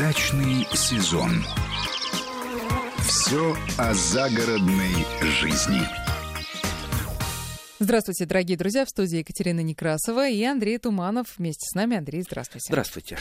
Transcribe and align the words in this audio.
Дачный 0.00 0.66
сезон. 0.72 1.28
Все 3.00 3.54
о 3.76 3.92
загородной 3.92 5.04
жизни. 5.20 5.82
Здравствуйте, 7.78 8.24
дорогие 8.24 8.56
друзья, 8.56 8.86
в 8.86 8.88
студии 8.88 9.18
Екатерина 9.18 9.60
Некрасова 9.60 10.26
и 10.26 10.42
Андрей 10.42 10.78
Туманов 10.78 11.36
вместе 11.36 11.66
с 11.68 11.74
нами. 11.74 11.98
Андрей, 11.98 12.22
здравствуйте. 12.22 12.68
Здравствуйте. 12.68 13.18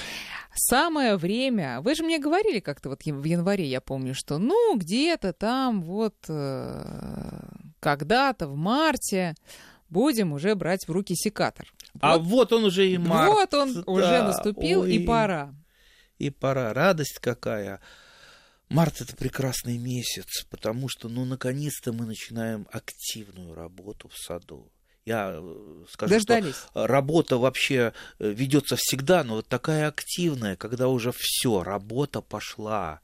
Самое 0.56 1.18
время. 1.18 1.82
Вы 1.82 1.96
же 1.96 2.04
мне 2.04 2.18
говорили 2.18 2.62
как-то 2.62 2.88
вот 2.88 3.02
в 3.04 3.24
январе, 3.26 3.66
я 3.66 3.82
помню, 3.82 4.16
что 4.16 4.38
ну 4.38 4.78
где-то 4.78 5.34
там 5.34 5.82
вот 5.82 6.16
э, 6.30 7.42
когда-то 7.82 8.48
в 8.48 8.56
марте 8.56 9.36
будем 9.90 10.32
уже 10.32 10.56
брать 10.56 10.88
в 10.88 10.92
руки 10.94 11.14
секатор. 11.14 11.74
А 12.00 12.18
вот 12.18 12.54
он 12.54 12.64
уже 12.64 12.88
и 12.88 12.98
март. 12.98 13.34
Вот 13.34 13.54
он 13.54 13.74
Да, 13.74 13.82
уже 13.86 14.24
наступил, 14.24 14.84
ой, 14.84 14.96
и 14.96 15.06
пора. 15.06 15.54
И 16.20 16.30
пора. 16.30 16.74
Радость 16.74 17.20
какая. 17.20 17.82
Март 18.70 19.02
это 19.02 19.16
прекрасный 19.16 19.78
месяц, 19.78 20.46
потому 20.50 20.90
что, 20.90 21.10
ну, 21.10 21.26
наконец-то 21.26 21.92
мы 21.92 22.06
начинаем 22.06 22.68
активную 22.72 23.56
работу 23.56 24.10
в 24.10 24.18
саду. 24.18 24.72
Я 25.06 25.32
э, 25.34 25.86
скажу, 25.90 26.14
Дождались. 26.14 26.56
что 26.56 26.86
работа 26.86 27.38
вообще 27.38 27.94
э, 28.20 28.30
ведется 28.30 28.76
всегда, 28.78 29.24
но 29.24 29.36
вот 29.36 29.48
такая 29.48 29.88
активная, 29.88 30.56
когда 30.56 30.88
уже 30.88 31.12
все, 31.16 31.64
работа 31.64 32.22
пошла. 32.22 33.02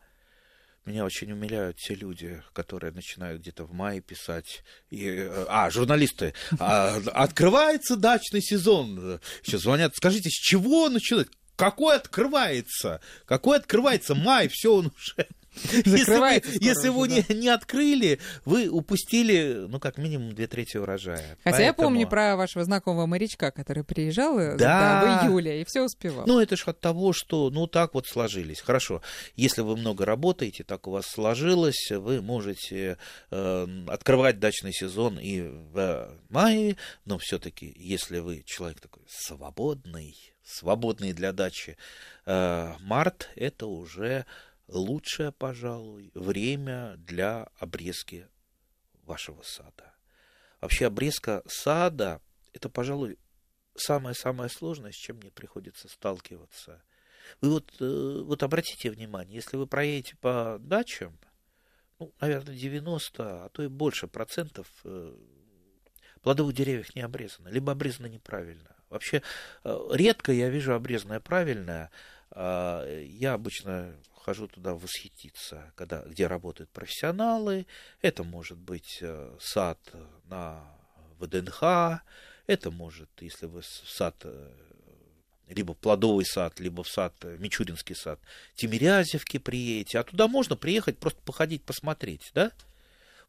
Меня 0.86 1.04
очень 1.04 1.32
умиляют 1.32 1.78
те 1.78 1.96
люди, 1.96 2.44
которые 2.54 2.92
начинают 2.92 3.42
где-то 3.42 3.64
в 3.64 3.74
мае 3.74 4.02
писать. 4.02 4.64
И, 4.92 5.08
э, 5.08 5.46
а, 5.50 5.72
журналисты. 5.72 6.36
А, 6.60 7.02
открывается 7.12 7.96
дачный 7.96 8.42
сезон. 8.42 9.20
Сейчас 9.42 9.62
звонят. 9.62 9.96
Скажите, 9.96 10.30
с 10.30 10.34
чего 10.34 10.90
начинать? 10.90 11.30
Какой 11.56 11.96
открывается? 11.96 13.00
Какой 13.26 13.58
открывается? 13.58 14.16
Май, 14.16 14.48
все 14.50 14.74
он 14.76 14.88
уже. 14.96 15.28
Если 15.74 15.90
вы, 15.90 15.98
Закрывается 16.00 16.52
если 16.60 16.90
вы 16.90 17.02
уже, 17.08 17.26
не, 17.30 17.36
не 17.36 17.48
открыли, 17.48 18.20
вы 18.44 18.68
упустили, 18.68 19.66
ну, 19.70 19.80
как 19.80 19.98
минимум, 19.98 20.36
две 20.36 20.48
трети 20.48 20.76
урожая. 20.76 21.38
Хотя 21.46 21.60
я 21.62 21.72
Поэтому- 21.72 21.88
помню 21.92 22.10
про 22.10 22.36
вашего 22.36 22.66
знакомого 22.66 23.06
морячка, 23.06 23.52
который 23.52 23.86
приезжал 23.86 24.38
э, 24.38 24.58
Да. 24.58 25.22
в 25.24 25.28
июле 25.28 25.62
и 25.62 25.64
все 25.66 25.84
успевал. 25.84 26.26
Ну, 26.28 26.42
это 26.42 26.58
же 26.58 26.64
от 26.66 26.82
того, 26.82 27.14
что, 27.14 27.50
ну, 27.52 27.68
так 27.68 27.94
вот 27.94 28.06
сложились. 28.06 28.60
Хорошо, 28.60 29.02
если 29.38 29.62
вы 29.62 29.78
много 29.78 30.04
работаете, 30.04 30.66
так 30.66 30.88
у 30.88 30.92
вас 30.92 31.06
сложилось, 31.06 31.90
вы 31.90 32.22
можете 32.22 32.98
э, 33.32 33.68
открывать 33.88 34.40
дачный 34.42 34.74
сезон 34.74 35.18
и 35.20 35.40
в 35.40 36.10
мае, 36.28 36.76
но 37.06 37.18
все-таки, 37.18 37.74
если 37.78 38.20
вы 38.20 38.44
человек 38.46 38.82
такой 38.82 39.04
свободный, 39.08 40.18
свободный 40.46 41.14
для 41.14 41.34
дачи, 41.34 41.78
э, 42.26 42.74
март 42.80 43.30
это 43.36 43.66
уже 43.68 44.26
лучшее, 44.68 45.32
пожалуй, 45.32 46.12
время 46.14 46.96
для 46.98 47.50
обрезки 47.60 48.28
вашего 49.04 49.42
сада. 49.42 49.94
Вообще 50.62 50.88
обрезка 50.88 51.44
сада 51.48 52.22
это, 52.54 52.70
пожалуй, 52.70 53.18
самое-самое 53.76 54.50
сложное, 54.50 54.92
с 54.92 54.96
чем 54.96 55.18
мне 55.18 55.32
приходится 55.32 55.90
сталкиваться. 55.90 56.82
Вы 57.42 57.50
вот, 57.50 57.74
э, 57.80 58.22
вот 58.24 58.44
обратите 58.44 58.90
внимание, 58.90 59.36
если 59.36 59.58
вы 59.58 59.68
проедете 59.68 60.16
по 60.18 60.58
дачам, 60.60 61.18
ну, 62.00 62.14
наверное, 62.22 62.56
90, 62.56 63.46
а 63.46 63.50
то 63.50 63.64
и 63.64 63.68
больше 63.68 64.08
процентов 64.08 64.68
э, 64.84 65.16
плодовых 66.22 66.56
деревьев 66.56 66.96
не 66.96 67.02
обрезано, 67.02 67.50
либо 67.50 67.72
обрезано 67.72 68.08
неправильно. 68.08 68.75
Вообще, 68.96 69.22
э, 69.66 69.88
редко 69.92 70.32
я 70.32 70.50
вижу 70.50 70.74
обрезанное 70.74 71.20
правильное. 71.20 71.92
А, 72.32 72.86
Я 73.02 73.34
обычно 73.34 73.94
хожу 74.14 74.48
туда 74.48 74.74
восхититься, 74.74 75.72
когда, 75.76 76.02
где 76.04 76.28
работают 76.28 76.70
профессионалы. 76.72 77.68
Это 78.02 78.24
может 78.24 78.58
быть 78.58 79.00
э, 79.02 79.36
сад 79.40 79.78
на 80.30 80.64
ВДНХ, 81.20 82.02
это 82.48 82.72
может, 82.72 83.10
если 83.20 83.46
вы 83.48 83.62
в 83.62 83.66
сад, 83.66 84.16
э, 84.24 84.50
либо 85.50 85.74
плодовый 85.74 86.26
сад, 86.26 86.60
либо 86.62 86.84
в 86.84 86.88
сад, 86.88 87.14
э, 87.24 87.36
Мичуринский 87.38 87.96
сад, 87.96 88.20
Тимирязевки 88.56 89.38
приедете, 89.38 90.00
а 90.00 90.04
туда 90.04 90.28
можно 90.30 90.56
приехать, 90.56 90.98
просто 90.98 91.22
походить, 91.22 91.64
посмотреть, 91.64 92.32
да? 92.34 92.52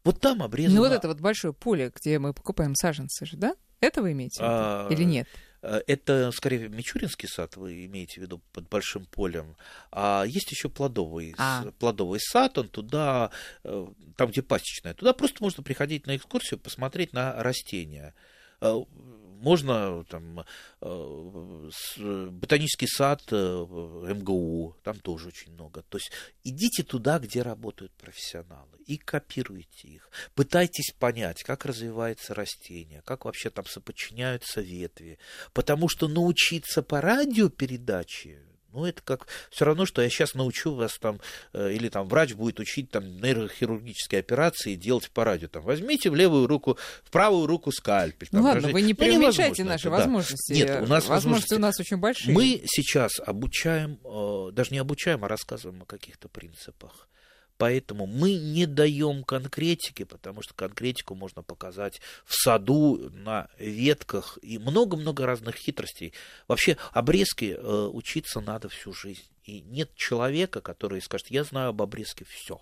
Вот 0.05 0.21
там 0.21 0.41
обрезано... 0.41 0.77
Ну 0.77 0.87
вот 0.87 0.93
это 0.93 1.09
вот 1.09 1.19
большое 1.19 1.53
поле, 1.53 1.91
где 1.93 2.19
мы 2.19 2.33
покупаем 2.33 2.73
саженцы 2.73 3.25
же, 3.25 3.35
да? 3.35 3.55
Это 3.81 4.01
вы 4.01 4.13
имеете 4.13 4.39
в 4.39 4.41
виду? 4.41 4.51
А, 4.51 4.87
Или 4.89 5.03
нет? 5.03 5.27
Э, 5.61 5.81
Это, 5.87 6.31
скорее, 6.31 6.69
Мичуринский 6.69 7.27
сад, 7.27 7.57
вы 7.57 7.85
имеете 7.85 8.19
в 8.19 8.23
виду 8.23 8.41
под 8.53 8.69
большим 8.69 9.05
полем. 9.05 9.55
А 9.91 10.23
есть 10.25 10.51
еще 10.51 10.69
плодовый, 10.69 11.35
А. 11.37 11.65
плодовый 11.79 12.19
сад, 12.19 12.57
он 12.57 12.69
туда, 12.69 13.31
э, 13.63 13.87
там, 14.15 14.29
где 14.29 14.41
пасечная, 14.41 14.93
туда 14.93 15.13
просто 15.13 15.37
можно 15.41 15.63
приходить 15.63 16.07
на 16.07 16.15
экскурсию, 16.15 16.59
посмотреть 16.59 17.13
на 17.13 17.33
растения. 17.41 18.13
Можно 19.39 20.03
там 20.05 20.45
э, 20.81 21.69
ботанический 22.31 22.87
сад 22.87 23.21
э, 23.31 23.35
МГУ, 23.35 24.75
там 24.83 24.99
тоже 24.99 25.29
очень 25.29 25.53
много. 25.53 25.83
То 25.83 25.97
есть 25.97 26.11
идите 26.43 26.83
туда, 26.83 27.19
где 27.19 27.41
работают 27.41 27.93
профессионалы, 27.93 28.77
и 28.85 28.97
копируйте 28.97 29.87
их. 29.87 30.09
Пытайтесь 30.33 30.93
понять, 30.97 31.43
как 31.43 31.65
развивается 31.65 32.33
растение, 32.33 33.01
как 33.05 33.25
вообще 33.25 33.49
там 33.49 33.65
соподчиняются 33.65 34.61
ветви. 34.61 35.19
Потому 35.53 35.87
что 35.89 36.07
научиться 36.07 36.81
по 36.81 37.01
радиопередаче, 37.01 38.46
ну, 38.77 38.85
это 38.85 39.01
как 39.01 39.27
все 39.49 39.65
равно, 39.65 39.87
что 39.87 40.03
я 40.03 40.09
сейчас 40.09 40.35
научу 40.35 40.73
вас 40.73 40.99
там, 40.99 41.19
э, 41.53 41.73
или 41.73 41.89
там 41.89 42.07
врач 42.07 42.33
будет 42.33 42.59
учить 42.59 42.91
там 42.91 43.17
нейрохирургические 43.17 44.19
операции 44.19 44.75
делать 44.75 45.09
по 45.09 45.23
радио. 45.23 45.47
Там, 45.47 45.63
возьмите 45.63 46.11
в 46.11 46.15
левую 46.15 46.45
руку, 46.45 46.77
в 47.03 47.09
правую 47.09 47.47
руку 47.47 47.71
скальпель. 47.71 48.27
Ну 48.31 48.39
там, 48.39 48.45
ладно, 48.45 48.61
дрожите. 48.61 48.73
вы 48.73 48.81
не 48.83 48.93
Ну, 48.93 48.97
преуменьшайте 48.97 49.63
невозможно 49.63 49.65
наши 49.65 49.87
это, 49.87 49.89
да. 49.89 49.97
возможности. 49.97 50.53
Нет, 50.53 50.81
у 50.83 50.85
нас 50.85 51.07
возможности 51.07 51.53
у 51.55 51.59
нас 51.59 51.79
очень 51.79 51.97
большие. 51.97 52.35
Мы 52.35 52.61
сейчас 52.65 53.19
обучаем, 53.25 53.99
э, 54.05 54.51
даже 54.51 54.71
не 54.71 54.77
обучаем, 54.77 55.25
а 55.25 55.27
рассказываем 55.27 55.81
о 55.81 55.85
каких-то 55.85 56.29
принципах. 56.29 57.07
Поэтому 57.57 58.05
мы 58.05 58.35
не 58.35 58.67
даем 58.67 59.23
конкретики, 59.23 60.03
потому 60.03 60.41
что 60.41 60.53
конкретику 60.53 61.15
можно 61.15 61.41
показать 61.41 61.99
в 62.25 62.35
саду, 62.35 63.09
на 63.11 63.49
ветках 63.57 64.37
и 64.41 64.59
много-много 64.59 65.25
разных 65.25 65.55
хитростей. 65.55 66.13
Вообще 66.47 66.77
обрезки 66.91 67.57
э, 67.57 67.89
учиться 67.91 68.41
надо 68.41 68.69
всю 68.69 68.93
жизнь. 68.93 69.23
И 69.43 69.61
нет 69.61 69.95
человека, 69.95 70.61
который 70.61 71.01
скажет, 71.01 71.27
я 71.31 71.43
знаю 71.43 71.69
об 71.69 71.81
обрезке 71.81 72.25
все. 72.25 72.61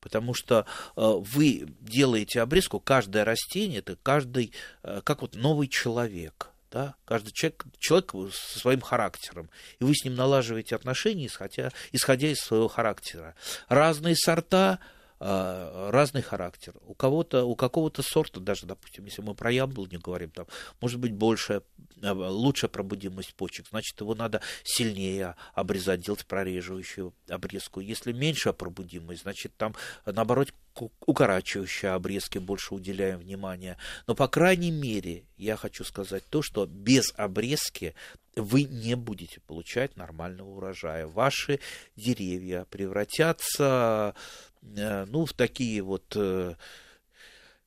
Потому 0.00 0.34
что 0.34 0.66
э, 0.96 1.00
вы 1.00 1.66
делаете 1.80 2.42
обрезку, 2.42 2.80
каждое 2.80 3.24
растение, 3.24 3.78
это 3.78 3.96
каждый, 3.96 4.52
э, 4.82 5.00
как 5.04 5.22
вот 5.22 5.36
новый 5.36 5.68
человек. 5.68 6.50
Да? 6.70 6.94
Каждый 7.04 7.32
человек, 7.32 7.64
человек 7.78 8.12
со 8.32 8.58
своим 8.58 8.80
характером. 8.80 9.48
И 9.78 9.84
вы 9.84 9.94
с 9.94 10.04
ним 10.04 10.14
налаживаете 10.14 10.76
отношения, 10.76 11.26
исходя, 11.26 11.72
исходя 11.92 12.28
из 12.28 12.38
своего 12.38 12.68
характера. 12.68 13.34
Разные 13.68 14.16
сорта, 14.16 14.78
разный 15.20 16.22
характер. 16.22 16.74
У 16.86 16.94
кого-то, 16.94 17.44
у 17.44 17.56
какого-то 17.56 18.02
сорта, 18.02 18.40
даже, 18.40 18.66
допустим, 18.66 19.04
если 19.04 19.22
мы 19.22 19.34
про 19.34 19.50
яблоню 19.50 20.00
говорим, 20.00 20.30
там 20.30 20.46
может 20.80 21.00
быть 21.00 21.12
большая, 21.12 21.62
э, 22.00 22.10
лучшая 22.12 22.68
пробудимость 22.68 23.34
почек, 23.34 23.66
значит, 23.68 24.00
его 24.00 24.14
надо 24.14 24.40
сильнее 24.62 25.34
обрезать, 25.54 26.00
делать 26.00 26.24
прореживающую 26.26 27.12
обрезку. 27.28 27.80
Если 27.80 28.12
меньшая 28.12 28.52
пробудимость, 28.52 29.22
значит, 29.22 29.56
там, 29.56 29.74
наоборот, 30.06 30.52
укорачивающие 31.06 31.90
обрезки 31.90 32.38
больше 32.38 32.74
уделяем 32.74 33.18
внимания. 33.18 33.76
Но, 34.06 34.14
по 34.14 34.28
крайней 34.28 34.70
мере, 34.70 35.24
я 35.36 35.56
хочу 35.56 35.84
сказать 35.84 36.24
то, 36.30 36.42
что 36.42 36.66
без 36.66 37.12
обрезки 37.16 37.94
вы 38.36 38.64
не 38.64 38.94
будете 38.94 39.40
получать 39.40 39.96
нормального 39.96 40.48
урожая. 40.50 41.06
Ваши 41.06 41.60
деревья 41.96 42.66
превратятся 42.70 44.14
ну, 44.74 45.24
в 45.24 45.32
такие 45.32 45.82
вот 45.82 46.12
э, 46.16 46.54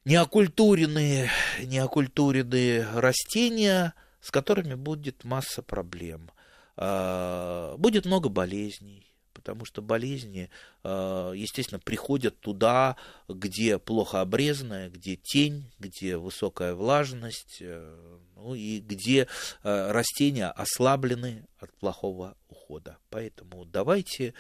неокультуренные, 0.06 1.30
неокультуренные 1.64 2.88
растения, 2.94 3.94
с 4.22 4.32
которыми 4.32 4.76
будет 4.76 5.24
масса 5.24 5.62
проблем. 5.62 6.32
А, 6.78 7.76
Будет 7.78 8.06
много 8.06 8.30
болезней, 8.30 9.12
потому 9.34 9.66
что 9.66 9.82
болезни, 9.82 10.50
а, 10.84 11.32
естественно, 11.32 11.80
приходят 11.80 12.40
туда, 12.40 12.96
где 13.28 13.78
плохо 13.78 14.22
обрезанное, 14.22 14.90
где 14.90 15.16
тень, 15.16 15.72
где 15.80 16.18
высокая 16.18 16.74
влажность, 16.74 17.58
э, 17.60 18.18
ну 18.36 18.56
и 18.56 18.80
где 18.80 19.28
э, 19.64 19.92
растения 19.92 20.48
ослаблены 20.50 21.46
от 21.60 21.72
плохого 21.78 22.36
ухода. 22.50 22.98
Поэтому 23.10 23.66
давайте, 23.66 24.34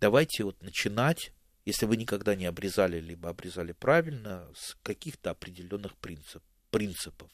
давайте 0.00 0.44
вот 0.44 0.62
начинать 0.62 1.32
если 1.68 1.84
вы 1.84 1.98
никогда 1.98 2.34
не 2.34 2.46
обрезали, 2.46 2.98
либо 2.98 3.28
обрезали 3.28 3.72
правильно, 3.72 4.48
с 4.56 4.74
каких-то 4.82 5.30
определенных 5.32 5.96
принцип, 5.96 6.42
принципов. 6.70 7.30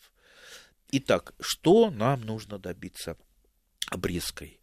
Итак, 0.90 1.34
что 1.38 1.88
нам 1.90 2.22
нужно 2.22 2.58
добиться 2.58 3.16
обрезкой? 3.90 4.58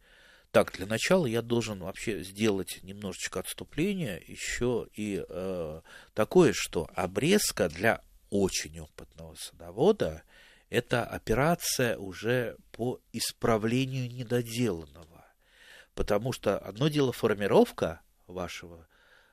Так, 0.52 0.74
для 0.74 0.86
начала 0.86 1.26
я 1.26 1.42
должен 1.42 1.80
вообще 1.80 2.22
сделать 2.22 2.80
немножечко 2.84 3.40
отступления 3.40 4.22
еще 4.28 4.90
и 4.94 5.24
э, 5.26 5.82
такое, 6.14 6.52
что 6.54 6.90
обрезка 6.94 7.70
для 7.70 8.04
очень 8.30 8.78
опытного 8.82 9.36
садовода 9.36 10.24
это 10.70 11.06
операция 11.06 11.98
уже 11.98 12.58
по 12.74 13.00
исправлению 13.14 14.12
недоделанного. 14.12 15.26
Потому 15.96 16.34
что 16.34 16.58
одно 16.58 16.90
дело 16.90 17.14
формировка 17.14 18.02
вашего 18.28 18.86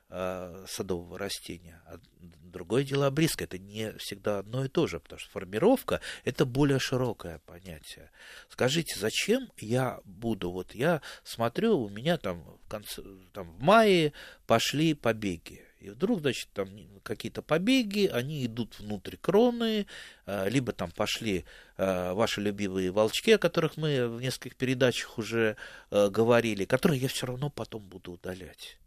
э, 0.09 0.65
садового 0.67 1.17
растения, 1.17 1.81
а 1.85 1.99
другое 2.19 2.83
дело 2.83 3.07
обрезка. 3.07 3.43
Это 3.43 3.57
не 3.57 3.93
всегда 3.97 4.39
одно 4.39 4.65
и 4.65 4.67
то 4.67 4.87
же, 4.87 4.99
потому 4.99 5.19
что 5.19 5.29
формировка– 5.31 6.01
это 6.23 6.45
более 6.45 6.79
широкое 6.79 7.39
понятие. 7.45 8.11
Скажите, 8.49 8.99
зачем 8.99 9.49
я 9.57 9.99
буду, 10.05 10.51
вот 10.51 10.73
я 10.73 11.01
смотрю, 11.23 11.79
у 11.79 11.89
меня 11.89 12.17
там 12.17 12.43
в, 12.65 12.69
конце, 12.69 13.01
там 13.33 13.51
в 13.51 13.61
мае 13.61 14.13
пошли 14.47 14.93
побеги. 14.93 15.65
И 15.79 15.89
вдруг, 15.89 16.19
значит, 16.19 16.49
там 16.53 16.67
какие-то 17.03 17.41
побеги, 17.41 18.07
они 18.07 18.45
идут 18.45 18.77
внутрь 18.79 19.15
кроны, 19.15 19.85
э, 20.25 20.49
либо 20.49 20.73
там 20.73 20.91
пошли 20.91 21.45
э, 21.77 22.13
ваши 22.13 22.41
любимые 22.41 22.91
волчки, 22.91 23.31
о 23.31 23.37
которых 23.37 23.77
мы 23.77 24.09
в 24.09 24.21
нескольких 24.21 24.57
передачах 24.57 25.17
уже 25.17 25.55
говорили, 25.89 26.65
которые 26.65 26.99
я 26.99 27.07
все 27.07 27.27
равно 27.27 27.49
потом 27.49 27.81
буду 27.83 28.11
удалять. 28.13 28.77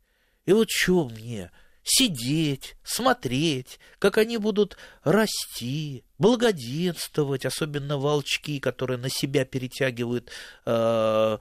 И 0.47 0.53
вот 0.53 0.69
что 0.71 1.09
мне? 1.09 1.51
Сидеть, 1.85 2.77
смотреть, 2.85 3.81
как 3.99 4.17
они 4.17 4.39
будут 4.39 4.77
расти, 5.03 6.05
благоденствовать, 6.19 7.45
особенно 7.45 7.99
волчки, 7.99 8.61
которые 8.61 8.99
на 8.99 9.09
себя 9.09 9.45
перетягивают 9.45 10.31
э, 10.65 11.39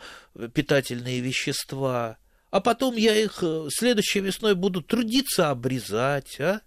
питательные 0.53 1.19
вещества. 1.19 2.17
А 2.49 2.59
потом 2.59 2.95
я 2.95 3.15
их 3.15 3.43
э, 3.43 3.67
следующей 3.69 4.21
весной 4.21 4.55
буду 4.55 4.81
трудиться 4.81 5.51
обрезать, 5.51 6.39
а? 6.39 6.61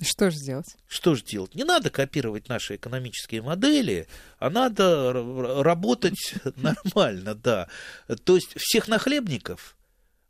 Что 0.00 0.30
же 0.30 0.38
делать? 0.38 0.76
Что 0.88 1.14
же 1.14 1.24
делать? 1.24 1.54
Не 1.54 1.64
надо 1.64 1.90
копировать 1.90 2.48
наши 2.48 2.76
экономические 2.76 3.42
модели, 3.42 4.06
а 4.38 4.50
надо 4.50 5.12
работать 5.62 6.34
нормально, 6.56 7.34
да. 7.36 7.68
То 8.24 8.36
есть 8.36 8.54
всех 8.56 8.88
нахлебников 8.88 9.77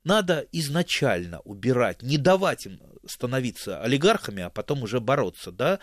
надо 0.05 0.47
изначально 0.53 1.41
убирать, 1.41 2.03
не 2.03 2.19
давать 2.19 2.67
им 2.67 2.81
становиться 3.07 3.81
олигархами, 3.83 4.43
а 4.43 4.51
потом 4.51 4.83
уже 4.83 5.01
бороться, 5.01 5.51
да, 5.51 5.79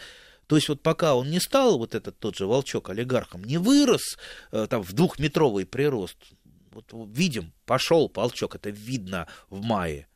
то 0.48 0.56
есть 0.56 0.70
вот 0.70 0.82
пока 0.82 1.16
он 1.16 1.30
не 1.30 1.40
стал, 1.40 1.78
вот 1.78 1.96
этот 1.96 2.20
тот 2.20 2.36
же 2.36 2.46
волчок 2.46 2.90
олигархом, 2.90 3.44
не 3.44 3.58
вырос 3.58 4.18
э, 4.52 4.68
там 4.70 4.84
в 4.84 4.94
двухметровый 4.94 5.66
прирост, 5.66 6.18
вот 6.72 6.86
видим, 7.10 7.54
пошел 7.66 8.12
волчок, 8.14 8.56
это 8.56 8.70
видно 8.70 9.28
в 9.50 9.62
мае, 9.62 10.08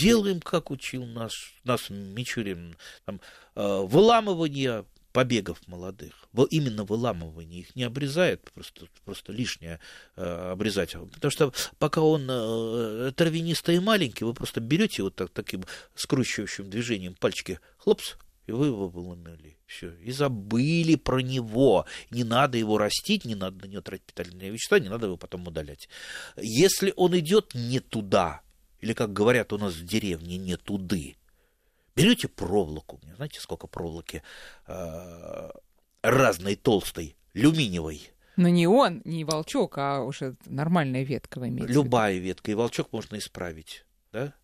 делаем, 0.00 0.40
как 0.40 0.70
учил 0.70 1.04
нас, 1.04 1.32
нас 1.64 1.90
Мичурин, 1.90 2.76
там, 3.04 3.20
э, 3.54 3.80
выламывание 3.84 4.86
побегов 5.14 5.66
молодых. 5.68 6.28
Именно 6.50 6.84
выламывание 6.84 7.60
их 7.60 7.76
не 7.76 7.84
обрезает, 7.84 8.50
просто, 8.52 8.86
просто 9.04 9.32
лишнее 9.32 9.78
э, 10.16 10.50
обрезать. 10.50 10.92
Потому 10.92 11.30
что 11.30 11.52
пока 11.78 12.02
он 12.02 12.26
э, 12.28 13.12
травянистый 13.14 13.76
и 13.76 13.78
маленький, 13.78 14.24
вы 14.24 14.34
просто 14.34 14.60
берете 14.60 15.04
вот 15.04 15.14
так, 15.14 15.30
таким 15.30 15.64
скручивающим 15.94 16.68
движением 16.68 17.14
пальчики, 17.14 17.60
хлопс, 17.78 18.16
и 18.48 18.52
вы 18.52 18.66
его 18.66 18.88
выломили. 18.88 19.56
Все. 19.66 19.94
И 20.02 20.10
забыли 20.10 20.96
про 20.96 21.20
него. 21.20 21.86
Не 22.10 22.24
надо 22.24 22.58
его 22.58 22.76
растить, 22.76 23.24
не 23.24 23.36
надо 23.36 23.66
на 23.66 23.70
него 23.70 23.82
тратить 23.82 24.06
питательные 24.06 24.50
вещества, 24.50 24.80
не 24.80 24.88
надо 24.88 25.06
его 25.06 25.16
потом 25.16 25.46
удалять. 25.46 25.88
Если 26.36 26.92
он 26.96 27.16
идет 27.16 27.54
не 27.54 27.78
туда, 27.78 28.42
или, 28.80 28.92
как 28.92 29.12
говорят 29.12 29.52
у 29.52 29.58
нас 29.58 29.74
в 29.74 29.84
деревне, 29.84 30.38
не 30.38 30.56
туды, 30.56 31.14
Берете 31.96 32.28
проволоку, 32.28 33.00
знаете, 33.16 33.40
сколько 33.40 33.66
проволоки 33.66 34.22
э, 34.66 35.50
разной 36.02 36.56
толстой, 36.56 37.16
люминиевой. 37.34 38.10
Но 38.36 38.48
не 38.48 38.66
он, 38.66 39.00
не 39.04 39.24
волчок, 39.24 39.78
а 39.78 40.02
уже 40.02 40.36
нормальная 40.46 41.04
ветка 41.04 41.38
вы 41.38 41.48
имеете. 41.48 41.72
Любая 41.72 42.18
ветка, 42.18 42.50
и 42.50 42.54
волчок 42.54 42.92
можно 42.92 43.16
исправить, 43.16 43.86
да? 44.12 44.34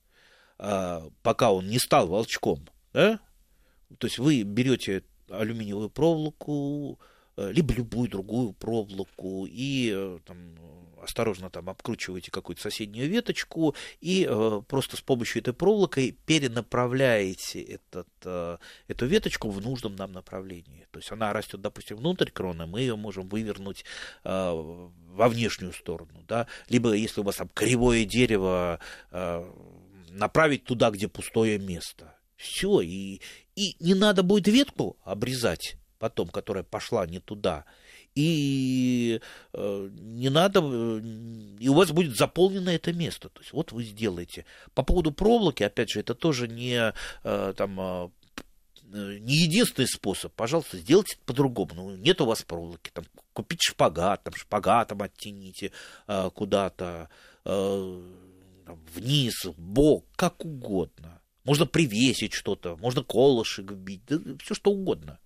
А, 0.59 1.09
пока 1.23 1.51
он 1.53 1.67
не 1.67 1.79
стал 1.79 2.07
волчком, 2.07 2.69
да? 2.93 3.19
То 3.99 4.07
есть 4.07 4.19
вы 4.19 4.43
берете 4.43 5.03
алюминиевую 5.29 5.91
проволоку, 5.91 7.01
либо 7.49 7.73
любую 7.73 8.09
другую 8.09 8.53
проволоку, 8.53 9.47
и 9.49 9.93
э, 9.95 10.19
там, 10.25 10.37
осторожно 11.03 11.51
там 11.51 11.69
обкручиваете 11.69 12.31
какую-то 12.31 12.63
соседнюю 12.63 13.09
веточку 13.09 13.75
и 14.01 14.27
э, 14.29 14.63
просто 14.69 14.97
с 14.97 15.01
помощью 15.01 15.43
этой 15.43 15.55
проволокой 15.55 16.17
перенаправляете 16.27 17.63
этот, 17.63 18.09
э, 18.25 18.59
эту 18.89 19.07
веточку 19.07 19.51
в 19.51 19.61
нужном 19.61 19.97
нам 19.97 20.13
направлении. 20.13 20.87
То 20.91 20.99
есть 20.99 21.11
она 21.13 21.33
растет, 21.33 21.61
допустим, 21.61 21.97
внутрь 21.97 22.31
кроны, 22.31 22.67
мы 22.67 22.81
ее 22.81 22.97
можем 22.97 23.29
вывернуть 23.29 23.85
э, 24.25 24.91
во 25.13 25.29
внешнюю 25.29 25.73
сторону, 25.73 26.25
да, 26.27 26.47
либо 26.69 26.93
если 26.93 27.21
у 27.21 27.25
вас 27.25 27.37
там 27.37 27.49
кривое 27.49 28.05
дерево, 28.05 28.81
э, 29.11 29.51
направить 30.11 30.65
туда, 30.65 30.91
где 30.91 31.09
пустое 31.09 31.59
место. 31.59 32.17
Все, 32.37 32.81
и, 32.81 33.21
и 33.55 33.77
не 33.81 33.95
надо 33.95 34.23
будет 34.23 34.49
ветку 34.49 34.97
обрезать 35.05 35.77
потом, 36.01 36.29
которая 36.29 36.65
пошла 36.65 37.07
не 37.07 37.21
туда 37.21 37.65
и 38.17 39.21
э, 39.53 39.89
не 39.93 40.31
надо, 40.31 40.61
э, 40.63 41.01
и 41.61 41.69
у 41.69 41.75
вас 41.75 41.93
будет 41.93 42.17
заполнено 42.17 42.71
это 42.71 42.93
место. 42.93 43.29
То 43.29 43.41
есть 43.41 43.53
вот 43.53 43.73
вы 43.73 43.85
сделаете. 43.85 44.45
По 44.75 44.83
поводу 44.83 45.13
проволоки, 45.13 45.63
опять 45.63 45.91
же, 45.91 46.01
это 46.01 46.15
тоже 46.15 46.49
не 46.49 46.93
э, 47.23 47.55
там 47.57 47.81
э, 47.81 48.09
не 48.93 49.45
единственный 49.45 49.87
способ, 49.87 50.33
пожалуйста, 50.33 50.79
сделайте 50.79 51.17
по-другому. 51.25 51.71
Ну, 51.75 51.97
нет 51.97 52.21
у 52.21 52.27
вас 52.27 52.43
проволоки, 52.43 52.91
там, 52.93 53.05
купить 53.33 53.63
шпагат, 53.63 54.25
там, 54.25 54.35
шпагатом 54.35 55.03
оттяните 55.03 55.71
э, 56.09 56.31
куда-то 56.35 57.09
э, 57.45 58.03
вниз, 58.95 59.45
в 59.45 59.61
бок, 59.61 60.05
как 60.17 60.45
угодно. 60.45 61.21
Можно 61.45 61.67
привесить 61.67 62.33
что-то, 62.33 62.77
можно 62.77 63.05
колышек 63.05 63.71
вбить, 63.71 64.03
да, 64.07 64.19
все 64.43 64.55
что 64.55 64.73
угодно. 64.73 65.19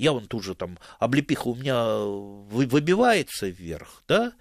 Я 0.00 0.12
вон 0.12 0.28
тут 0.28 0.42
же 0.42 0.54
там, 0.54 0.78
облепиха 0.98 1.48
у 1.48 1.54
меня 1.54 1.98
выбивается 1.98 3.48
вверх, 3.48 4.02
да, 4.08 4.32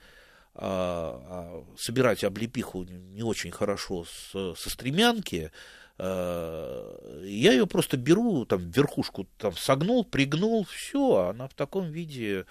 а, 0.55 1.21
а 1.27 1.77
собирать 1.77 2.23
облепиху 2.23 2.85
не 2.85 3.23
очень 3.23 3.51
хорошо 3.51 4.05
с, 4.05 4.55
со 4.55 4.69
стремянки, 4.69 5.51
а, 5.97 7.21
я 7.25 7.51
ее 7.51 7.67
просто 7.67 7.97
беру, 7.97 8.45
там, 8.45 8.71
верхушку 8.71 9.27
там 9.37 9.53
согнул, 9.57 10.05
пригнул, 10.05 10.63
все, 10.63 11.27
она 11.27 11.49
в 11.49 11.53
таком 11.55 11.91
виде 11.91 12.37
Э, 12.39 12.45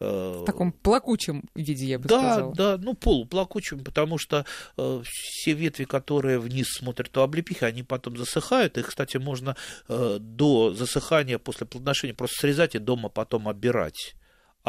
в 0.00 0.44
таком 0.44 0.72
плакучем 0.72 1.44
виде, 1.54 1.86
я 1.86 1.98
бы 1.98 2.08
да, 2.08 2.20
сказала. 2.20 2.54
Да, 2.54 2.76
да, 2.76 2.84
ну 2.84 2.94
полуплакучем, 2.94 3.82
потому 3.82 4.18
что 4.18 4.44
э, 4.76 5.02
все 5.04 5.52
ветви, 5.52 5.84
которые 5.84 6.38
вниз 6.38 6.68
смотрят 6.70 7.16
у 7.16 7.20
облепихи, 7.20 7.64
они 7.64 7.82
потом 7.82 8.16
засыхают. 8.16 8.78
Их, 8.78 8.88
кстати, 8.88 9.16
можно 9.16 9.56
э, 9.88 10.18
до 10.20 10.72
засыхания 10.72 11.38
после 11.38 11.66
плодоношения 11.66 12.14
просто 12.14 12.40
срезать 12.40 12.74
и 12.76 12.78
дома 12.78 13.08
потом 13.08 13.48
оббирать. 13.48 14.14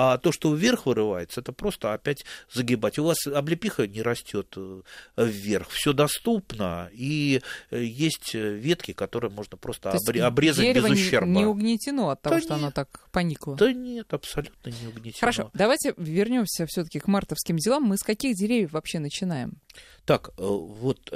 А 0.01 0.18
то, 0.18 0.32
что 0.32 0.56
вверх 0.56 0.86
вырывается, 0.86 1.41
это 1.41 1.51
просто 1.51 1.94
опять 1.94 2.24
загибать. 2.50 2.98
У 3.00 3.03
вас 3.03 3.27
облепиха 3.27 3.86
не 3.86 4.01
растет 4.01 4.53
э, 4.56 4.82
вверх. 5.18 5.68
Все 5.72 5.91
доступно, 5.91 6.89
и 6.94 7.41
э, 7.70 7.84
есть 7.84 8.34
ветки, 8.34 8.94
которые 8.94 9.29
можно 9.29 9.58
просто 9.58 9.89
обре- 9.89 10.22
обрезать 10.22 10.74
без 10.74 10.86
ущерба. 10.86 11.27
Не, 11.27 11.39
не 11.39 11.46
угнетено 11.46 12.12
от 12.12 12.22
того, 12.22 12.38
да 12.38 12.41
что 12.41 12.53
нет. 12.53 12.63
оно 12.63 12.72
так 12.72 13.10
поникло. 13.12 13.58
Да 13.58 13.74
нет, 13.74 14.13
абсолютно 14.13 14.70
не 14.70 14.88
угнетено. 14.88 15.20
Хорошо, 15.20 15.51
давайте 15.53 15.94
вернемся 15.98 16.65
все-таки 16.65 17.00
к 17.00 17.08
мартовским 17.08 17.58
делам. 17.58 17.84
Мы 17.84 17.98
с 17.98 18.03
каких 18.03 18.38
деревьев 18.38 18.72
вообще 18.72 19.00
начинаем? 19.00 19.60
Так, 20.06 20.29
э, 20.29 20.32
вот 20.38 21.10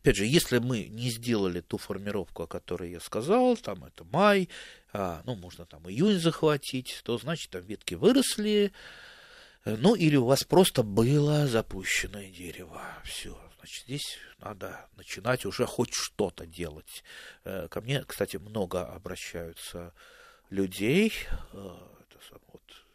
опять 0.00 0.16
же, 0.16 0.24
если 0.24 0.58
мы 0.58 0.84
не 0.84 1.10
сделали 1.10 1.60
ту 1.60 1.76
формировку, 1.76 2.44
о 2.44 2.46
которой 2.46 2.90
я 2.90 3.00
сказал, 3.00 3.56
там 3.56 3.84
это 3.84 4.04
май, 4.04 4.48
а, 4.92 5.22
ну, 5.26 5.36
можно 5.36 5.66
там 5.66 5.88
июнь 5.88 6.18
захватить, 6.18 7.00
то 7.04 7.18
значит 7.18 7.50
там 7.50 7.62
ветки 7.62 7.94
выросли, 7.94 8.72
э, 9.64 9.76
ну, 9.76 9.94
или 9.94 10.16
у 10.16 10.24
вас 10.24 10.44
просто 10.44 10.82
было 10.82 11.46
запущенное 11.46 12.30
дерево. 12.30 12.82
Все, 13.04 13.38
значит, 13.58 13.84
здесь 13.84 14.18
надо 14.38 14.88
начинать 14.96 15.44
уже 15.44 15.66
хоть 15.66 15.92
что-то 15.92 16.46
делать. 16.46 17.04
Э, 17.44 17.68
ко 17.68 17.82
мне, 17.82 18.02
кстати, 18.04 18.38
много 18.38 18.86
обращаются 18.86 19.92
людей, 20.48 21.12
э, 21.52 21.76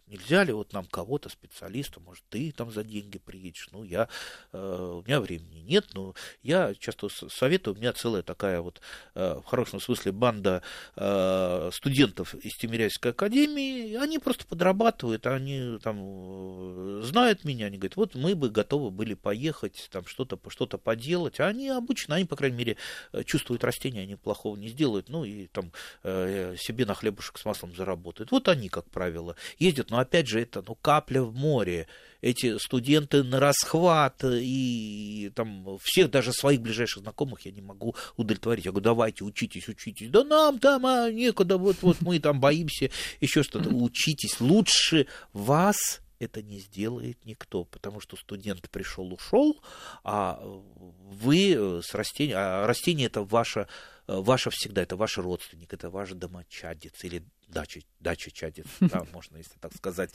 нельзя 0.08 0.44
ли 0.44 0.54
вот 0.54 0.74
нам 0.74 0.86
кого-то, 0.86 1.30
специалиста, 1.30 2.00
может, 2.00 2.24
ты 2.30 2.52
там 2.52 2.72
за 2.72 2.84
деньги 2.84 3.18
приедешь, 3.18 3.70
ну, 3.72 3.84
я, 3.84 4.08
э, 4.52 5.00
у 5.02 5.06
меня 5.06 5.20
времени 5.20 5.60
нет, 5.60 5.88
но 5.94 6.14
я 6.44 6.74
часто 6.76 7.10
советую, 7.10 7.76
у 7.76 7.78
меня 7.78 7.94
целая 7.94 8.24
такая 8.24 8.62
вот, 8.62 8.82
э, 9.16 9.40
в 9.44 9.46
хорошем 9.46 9.80
смысле, 9.80 10.12
банда 10.12 10.62
э, 10.96 11.70
студентов 11.74 12.36
из 12.36 12.56
Тимирязевской 12.56 13.12
академии, 13.12 13.96
они 13.96 14.20
просто 14.20 14.46
подрабатывают, 14.46 15.26
они 15.28 15.80
там 15.82 15.98
э, 16.00 17.02
знают 17.04 17.44
меня, 17.44 17.68
они 17.68 17.78
говорят, 17.78 17.96
вот 17.96 18.16
мы 18.16 18.36
бы 18.36 18.50
готовы 18.50 18.92
были 18.92 19.14
поехать, 19.14 19.88
там 19.92 20.06
что-то 20.06 20.40
что 20.50 20.66
поделать, 20.78 21.40
а 21.40 21.48
они 21.48 21.70
обычно, 21.70 22.16
они, 22.16 22.26
по 22.26 22.36
крайней 22.36 22.58
мере, 22.58 22.78
э, 23.12 23.24
чувствуют 23.24 23.64
растения, 23.64 24.02
они 24.02 24.16
плохого 24.16 24.56
не 24.56 24.70
сделают, 24.70 25.10
ну, 25.10 25.24
и 25.24 25.48
там 25.48 25.72
э, 26.04 26.56
себе 26.58 26.86
на 26.86 26.94
хлебушек 26.94 27.38
с 27.38 27.46
маслом 27.46 27.76
заработают. 27.76 28.32
Вот 28.32 28.48
они, 28.48 28.70
как 28.70 28.90
правило, 28.90 29.36
ездят, 29.58 29.92
но 29.96 30.02
опять 30.02 30.28
же 30.28 30.42
это 30.42 30.62
ну, 30.68 30.76
капля 30.76 31.22
в 31.22 31.34
море. 31.34 31.88
Эти 32.20 32.58
студенты 32.58 33.24
на 33.24 33.40
расхват, 33.40 34.26
и 34.26 35.32
там 35.36 35.78
всех, 35.82 36.12
даже 36.12 36.34
своих 36.34 36.60
ближайших 36.60 37.04
знакомых 37.04 37.46
я 37.46 37.54
не 37.54 37.62
могу 37.62 37.96
удовлетворить. 38.18 38.66
Я 38.66 38.72
говорю, 38.72 38.84
давайте, 38.84 39.24
учитесь, 39.24 39.70
учитесь. 39.70 40.10
Да 40.10 40.26
нам 40.26 40.60
там 40.60 40.86
а, 40.86 41.10
некуда, 41.10 41.58
вот, 41.58 41.78
вот 41.82 42.02
мы 42.02 42.20
там 42.20 42.42
боимся, 42.42 42.90
еще 43.22 43.42
что-то. 43.42 43.70
Учитесь. 43.70 44.42
Лучше 44.42 45.08
вас 45.32 46.02
это 46.20 46.42
не 46.42 46.60
сделает 46.60 47.24
никто, 47.24 47.64
потому 47.64 48.02
что 48.02 48.18
студент 48.18 48.70
пришел, 48.70 49.14
ушел, 49.14 49.62
а 50.04 50.42
вы 50.44 51.82
с 51.82 51.94
растением, 51.94 52.38
а 52.38 52.68
растение 52.68 53.08
это 53.08 53.24
ваше, 53.24 53.68
ваше 54.08 54.50
всегда, 54.50 54.82
это 54.82 54.98
ваш 54.98 55.18
родственник, 55.18 55.74
это 55.74 55.90
ваш 55.90 56.12
домочадец 56.12 57.02
или 57.04 57.24
дача, 57.48 57.82
дача 58.00 58.32
чадец, 58.32 58.68
да, 58.80 59.06
можно, 59.12 59.38
если 59.38 59.58
так 59.60 59.74
сказать. 59.76 60.12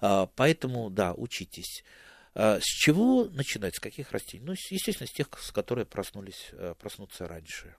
А, 0.00 0.26
поэтому, 0.36 0.90
да, 0.90 1.14
учитесь. 1.14 1.84
А, 2.34 2.58
с 2.60 2.64
чего 2.64 3.24
начинать, 3.24 3.76
с 3.76 3.80
каких 3.80 4.12
растений? 4.12 4.44
Ну, 4.44 4.52
естественно, 4.52 5.06
с 5.06 5.12
тех, 5.12 5.28
с 5.38 5.50
которых 5.52 5.88
проснулись, 5.88 6.50
э, 6.52 6.74
проснуться 6.78 7.26
раньше. 7.26 7.76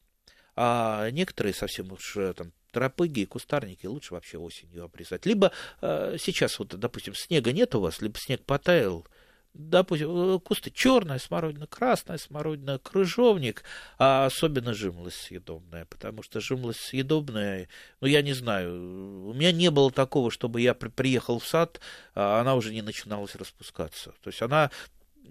А 0.55 1.09
некоторые 1.11 1.53
совсем 1.53 1.91
уж 1.91 2.17
э, 2.17 2.33
там 2.33 2.51
тропыги 2.71 3.21
и 3.21 3.25
кустарники 3.25 3.85
лучше 3.85 4.13
вообще 4.13 4.37
осенью 4.37 4.83
обрезать. 4.83 5.25
Либо 5.25 5.51
э, 5.81 6.17
сейчас 6.19 6.59
вот, 6.59 6.69
допустим, 6.77 7.13
снега 7.15 7.51
нет 7.51 7.73
у 7.75 7.79
вас, 7.79 8.01
либо 8.01 8.17
снег 8.19 8.43
потаял, 8.43 9.07
допустим, 9.53 10.35
э, 10.35 10.39
кусты 10.39 10.71
черная 10.71 11.19
смородина, 11.19 11.67
красная 11.67 12.17
смородина, 12.17 12.79
крыжовник, 12.79 13.63
а 13.97 14.25
особенно 14.25 14.73
жимлость 14.73 15.17
съедобная, 15.17 15.85
потому 15.85 16.23
что 16.23 16.39
жимлость 16.39 16.81
съедобная, 16.81 17.67
ну, 17.99 18.07
я 18.07 18.21
не 18.21 18.33
знаю, 18.33 19.29
у 19.29 19.33
меня 19.33 19.51
не 19.51 19.69
было 19.69 19.91
такого, 19.91 20.31
чтобы 20.31 20.61
я 20.61 20.73
при, 20.73 20.89
приехал 20.89 21.39
в 21.39 21.47
сад, 21.47 21.79
а 22.15 22.39
она 22.39 22.55
уже 22.55 22.73
не 22.73 22.81
начиналась 22.81 23.35
распускаться. 23.35 24.13
То 24.21 24.29
есть 24.29 24.41
она 24.41 24.71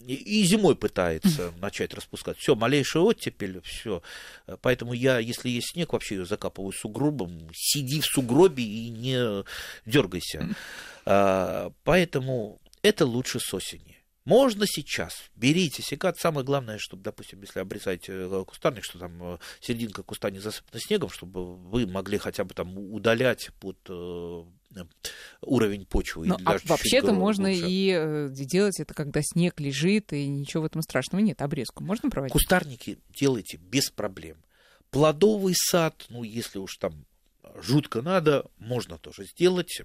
и 0.07 0.43
зимой 0.45 0.77
пытается 0.77 1.53
начать 1.61 1.93
распускаться. 1.95 2.41
Все, 2.41 2.55
малейшая 2.55 3.03
оттепель, 3.03 3.61
все. 3.63 4.03
Поэтому 4.63 4.93
я, 4.93 5.19
если 5.19 5.49
есть 5.49 5.73
снег, 5.73 5.93
вообще 5.93 6.17
ее 6.17 6.27
закапываю 6.27 6.73
сугробом. 6.73 7.51
Сиди 7.53 8.01
в 8.01 8.07
сугробе 8.07 8.63
и 8.63 8.89
не 8.89 9.45
дергайся. 9.85 10.49
А, 11.05 11.73
поэтому 11.85 12.61
это 12.83 13.05
лучше 13.05 13.41
с 13.41 13.53
осени. 13.53 14.00
Можно 14.31 14.65
сейчас. 14.65 15.29
Берите 15.35 15.83
секат. 15.83 16.17
Самое 16.17 16.47
главное, 16.47 16.79
чтобы, 16.79 17.03
допустим, 17.03 17.41
если 17.41 17.59
обрезаете 17.59 18.13
э, 18.13 18.45
кустарник, 18.47 18.85
что 18.85 19.01
там 19.01 19.35
э, 19.35 19.39
серединка 19.61 20.05
куста 20.05 20.31
не 20.31 20.39
засыпана 20.39 20.81
снегом, 20.81 21.11
чтобы 21.11 21.57
вы 21.57 21.85
могли 21.89 22.17
хотя 22.17 22.45
бы 22.45 22.55
там 22.55 22.79
удалять 22.79 23.51
под 23.59 23.77
э, 23.89 24.45
уровень 25.41 25.85
почвы. 25.85 26.29
Ну, 26.29 26.37
а 26.45 26.59
вообще-то 26.63 27.13
можно 27.13 27.49
лучше. 27.49 27.65
и 27.67 28.29
делать 28.31 28.79
это, 28.79 28.95
когда 28.95 29.21
снег 29.21 29.59
лежит, 29.59 30.13
и 30.13 30.29
ничего 30.29 30.63
в 30.63 30.67
этом 30.67 30.83
страшного 30.83 31.21
нет. 31.21 31.43
Обрезку 31.43 31.83
можно 31.83 32.09
проводить? 32.09 32.33
Кустарники 32.33 32.99
делайте 33.09 33.57
без 33.57 33.91
проблем. 33.91 34.37
Плодовый 34.93 35.55
сад, 35.57 36.07
ну, 36.09 36.23
если 36.23 36.61
уж 36.61 36.77
там 36.77 37.05
жутко 37.57 38.01
надо, 38.01 38.47
можно 38.59 38.97
тоже 38.97 39.25
сделать. 39.25 39.83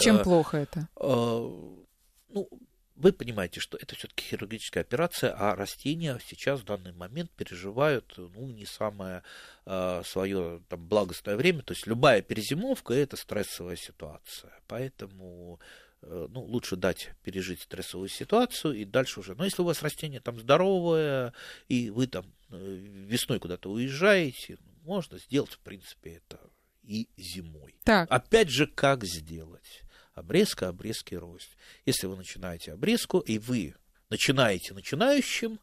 Чем 0.00 0.18
плохо 0.24 0.56
это? 0.56 0.88
Ну, 0.98 2.48
вы 2.96 3.12
понимаете, 3.12 3.60
что 3.60 3.76
это 3.76 3.94
все-таки 3.94 4.24
хирургическая 4.24 4.82
операция, 4.82 5.34
а 5.36 5.54
растения 5.54 6.18
сейчас 6.26 6.60
в 6.60 6.64
данный 6.64 6.92
момент 6.92 7.30
переживают 7.30 8.14
ну, 8.16 8.48
не 8.48 8.64
самое 8.64 9.22
э, 9.66 10.02
свое 10.04 10.62
там, 10.68 10.86
благостное 10.86 11.36
время. 11.36 11.62
То 11.62 11.74
есть 11.74 11.86
любая 11.86 12.22
перезимовка 12.22 12.94
это 12.94 13.16
стрессовая 13.16 13.76
ситуация. 13.76 14.52
Поэтому 14.66 15.60
э, 16.02 16.26
ну, 16.30 16.42
лучше 16.42 16.76
дать 16.76 17.10
пережить 17.22 17.60
стрессовую 17.60 18.08
ситуацию 18.08 18.74
и 18.74 18.84
дальше 18.84 19.20
уже. 19.20 19.34
Но 19.34 19.44
если 19.44 19.62
у 19.62 19.66
вас 19.66 19.82
растение 19.82 20.20
там 20.20 20.40
здоровое, 20.40 21.34
и 21.68 21.90
вы 21.90 22.06
там 22.06 22.24
э, 22.50 22.56
весной 22.56 23.38
куда-то 23.38 23.70
уезжаете, 23.70 24.56
можно 24.82 25.18
сделать, 25.18 25.52
в 25.52 25.58
принципе, 25.58 26.22
это 26.26 26.40
и 26.82 27.08
зимой. 27.16 27.74
Так. 27.84 28.10
Опять 28.10 28.48
же, 28.48 28.66
как 28.66 29.04
сделать? 29.04 29.82
Обрезка, 30.16 30.68
обрезки, 30.68 31.14
рост. 31.14 31.56
Если 31.84 32.06
вы 32.06 32.16
начинаете 32.16 32.72
обрезку, 32.72 33.20
и 33.20 33.38
вы 33.38 33.74
начинаете 34.10 34.74
начинающим, 34.74 35.60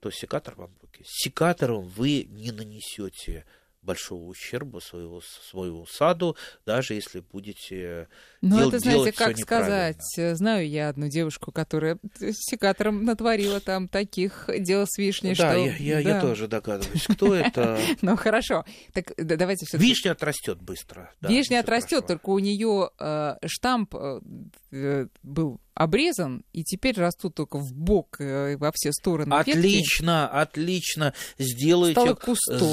то 0.00 0.10
секатор 0.10 0.54
вам 0.56 0.74
в 0.74 0.82
руки. 0.82 1.02
Секатором 1.06 1.86
вы 1.86 2.24
не 2.28 2.52
нанесете 2.52 3.46
большого 3.82 4.24
ущерба 4.24 4.80
своего, 4.80 5.20
своему 5.20 5.86
саду, 5.86 6.36
даже 6.66 6.94
если 6.94 7.20
будете 7.20 8.08
Ну, 8.40 8.58
дел, 8.58 8.68
это, 8.68 8.78
знаете, 8.78 9.12
как 9.12 9.38
сказать, 9.38 10.02
знаю 10.36 10.68
я 10.68 10.88
одну 10.88 11.08
девушку, 11.08 11.52
которая 11.52 11.98
секатором 12.32 13.04
натворила 13.04 13.60
там 13.60 13.88
таких 13.88 14.48
дел 14.58 14.84
с 14.86 14.98
вишней, 14.98 15.34
да, 15.34 15.52
что... 15.52 15.58
Я, 15.58 15.76
я, 15.76 15.94
да, 16.02 16.16
я 16.16 16.20
тоже 16.20 16.48
догадываюсь, 16.48 17.04
кто 17.04 17.34
это. 17.34 17.78
Ну, 18.02 18.16
хорошо. 18.16 18.64
Так 18.92 19.12
давайте 19.16 19.66
все 19.66 19.76
Вишня 19.76 20.12
отрастет 20.12 20.60
быстро. 20.62 21.12
Вишня 21.20 21.60
отрастет, 21.60 22.06
только 22.06 22.30
у 22.30 22.38
нее 22.38 22.90
э, 22.98 23.36
штамп 23.46 23.94
э, 24.70 25.06
был 25.22 25.60
обрезан, 25.78 26.44
и 26.52 26.64
теперь 26.64 26.98
растут 26.98 27.36
только 27.36 27.56
в 27.58 27.72
бок 27.72 28.20
э, 28.20 28.56
во 28.56 28.72
все 28.74 28.90
стороны. 28.92 29.32
Отлично, 29.32 30.22
ветки. 30.22 30.42
отлично. 30.42 31.14
Сделайте, 31.38 32.16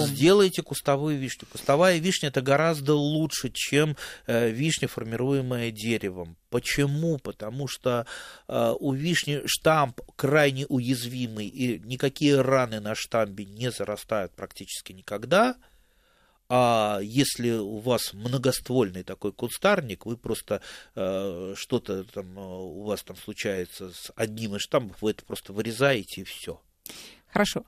сделайте 0.08 0.64
кустовую 0.64 1.20
вишню. 1.20 1.48
Кустовая 1.52 2.00
вишня 2.00 2.30
это 2.30 2.42
гораздо 2.42 2.96
лучше, 2.96 3.52
чем 3.54 3.96
э, 4.26 4.50
вишня, 4.50 4.88
формируемая 4.88 5.70
деревом. 5.70 6.36
Почему? 6.50 7.20
Потому 7.20 7.68
что 7.68 8.08
э, 8.48 8.74
у 8.80 8.94
вишни 8.94 9.44
штамп 9.46 10.02
крайне 10.16 10.66
уязвимый, 10.66 11.48
и 11.48 11.78
никакие 11.86 12.42
раны 12.42 12.80
на 12.80 12.96
штамбе 12.96 13.46
не 13.46 13.70
зарастают 13.70 14.34
практически 14.34 14.94
никогда. 14.94 15.56
А 16.48 17.00
если 17.02 17.52
у 17.52 17.78
вас 17.78 18.14
многоствольный 18.14 19.04
такой 19.04 19.34
кустарник, 19.34 20.06
вы 20.06 20.16
просто 20.16 20.62
э, 20.94 21.54
что-то 21.58 22.04
там 22.04 22.38
э, 22.38 22.42
у 22.42 22.84
вас 22.84 23.02
там 23.02 23.16
случается 23.16 23.92
с 23.92 24.12
одним 24.16 24.56
из 24.56 24.62
штампов, 24.62 25.02
вы 25.02 25.12
это 25.12 25.26
просто 25.26 25.54
вырезаете 25.54 26.22
и 26.22 26.24
все. 26.24 26.62
Хорошо. 27.28 27.66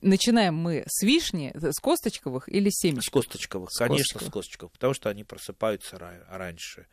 Начинаем 0.00 0.54
мы 0.54 0.84
с 0.86 1.02
вишни, 1.02 1.52
с 1.54 1.80
косточковых 1.80 2.48
или 2.48 2.68
с 2.70 2.80
семечек? 2.80 3.04
С 3.04 3.10
косточковых, 3.10 3.70
с 3.72 3.78
конечно, 3.78 3.98
косточковых. 4.02 4.30
с 4.30 4.32
косточковых, 4.32 4.72
потому 4.72 4.94
что 4.94 5.08
они 5.08 5.24
просыпаются 5.24 5.98
раньше. 6.28 6.86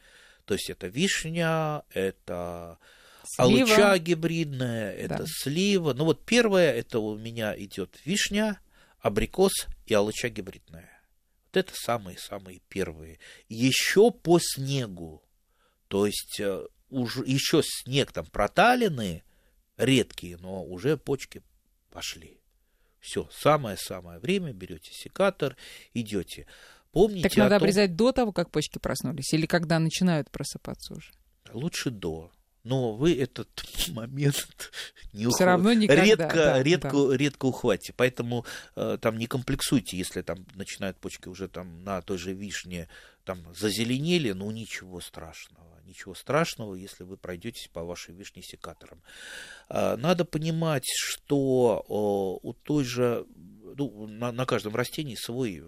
То 0.45 0.55
есть 0.55 0.69
это 0.69 0.87
вишня, 0.87 1.83
это 1.93 2.79
слива. 3.25 3.49
алыча 3.49 3.97
гибридная, 3.99 4.93
это 4.93 5.19
да. 5.19 5.25
слива. 5.27 5.93
Ну 5.93 6.05
вот 6.05 6.25
первое, 6.25 6.71
это 6.71 6.99
у 6.99 7.15
меня 7.17 7.53
идет 7.61 7.99
вишня, 8.05 8.59
абрикос 9.01 9.67
и 9.85 9.93
алыча 9.93 10.29
гибридная. 10.29 10.98
Вот 11.51 11.57
это 11.57 11.73
самые-самые 11.75 12.61
первые. 12.69 13.19
Еще 13.47 14.11
по 14.11 14.39
снегу, 14.39 15.23
то 15.87 16.05
есть 16.05 16.39
э, 16.39 16.65
уже 16.89 17.21
еще 17.25 17.61
снег 17.63 18.11
там 18.11 18.27
проталенные, 18.27 19.23
редкие, 19.75 20.37
но 20.37 20.63
уже 20.63 20.95
почки 20.95 21.41
пошли. 21.89 22.39
Все, 22.99 23.27
самое-самое 23.31 24.19
время, 24.19 24.53
берете 24.53 24.91
секатор, 24.93 25.57
идете. 25.95 26.45
Помните 26.91 27.29
так 27.29 27.37
надо 27.37 27.55
том... 27.55 27.63
обрезать 27.63 27.95
до 27.95 28.11
того, 28.11 28.31
как 28.31 28.51
почки 28.51 28.77
проснулись, 28.77 29.33
или 29.33 29.47
когда 29.47 29.79
начинают 29.79 30.29
просыпаться 30.29 30.93
уже? 30.93 31.11
Лучше 31.51 31.89
до 31.89 32.31
но 32.63 32.93
вы 32.93 33.13
этот 33.19 33.49
момент 33.89 34.71
не 35.13 35.27
Все 35.27 35.45
равно 35.45 35.73
никогда, 35.73 36.03
редко, 36.03 36.35
да, 36.35 36.63
редко, 36.63 37.07
да. 37.07 37.17
редко 37.17 37.45
ухватите. 37.45 37.93
Поэтому 37.95 38.45
э, 38.75 38.97
там 39.01 39.17
не 39.17 39.27
комплексуйте, 39.27 39.97
если 39.97 40.21
там 40.21 40.45
начинают 40.55 40.97
почки 40.97 41.27
уже 41.27 41.47
там 41.47 41.83
на 41.83 42.01
той 42.01 42.17
же 42.17 42.33
вишне 42.33 42.87
там 43.23 43.39
зазеленели, 43.55 44.31
ну 44.31 44.49
ничего 44.51 45.01
страшного. 45.01 45.79
Ничего 45.85 46.13
страшного, 46.13 46.75
если 46.75 47.03
вы 47.03 47.17
пройдетесь 47.17 47.67
по 47.67 47.83
вашей 47.83 48.13
вишне 48.13 48.41
секатором. 48.43 49.01
Э, 49.69 49.95
надо 49.95 50.25
понимать, 50.25 50.85
что 50.85 51.83
э, 52.43 52.47
у 52.47 52.53
той 52.53 52.83
же, 52.83 53.25
ну, 53.77 54.07
на, 54.07 54.31
на 54.31 54.45
каждом 54.45 54.75
растении 54.75 55.15
свой 55.15 55.63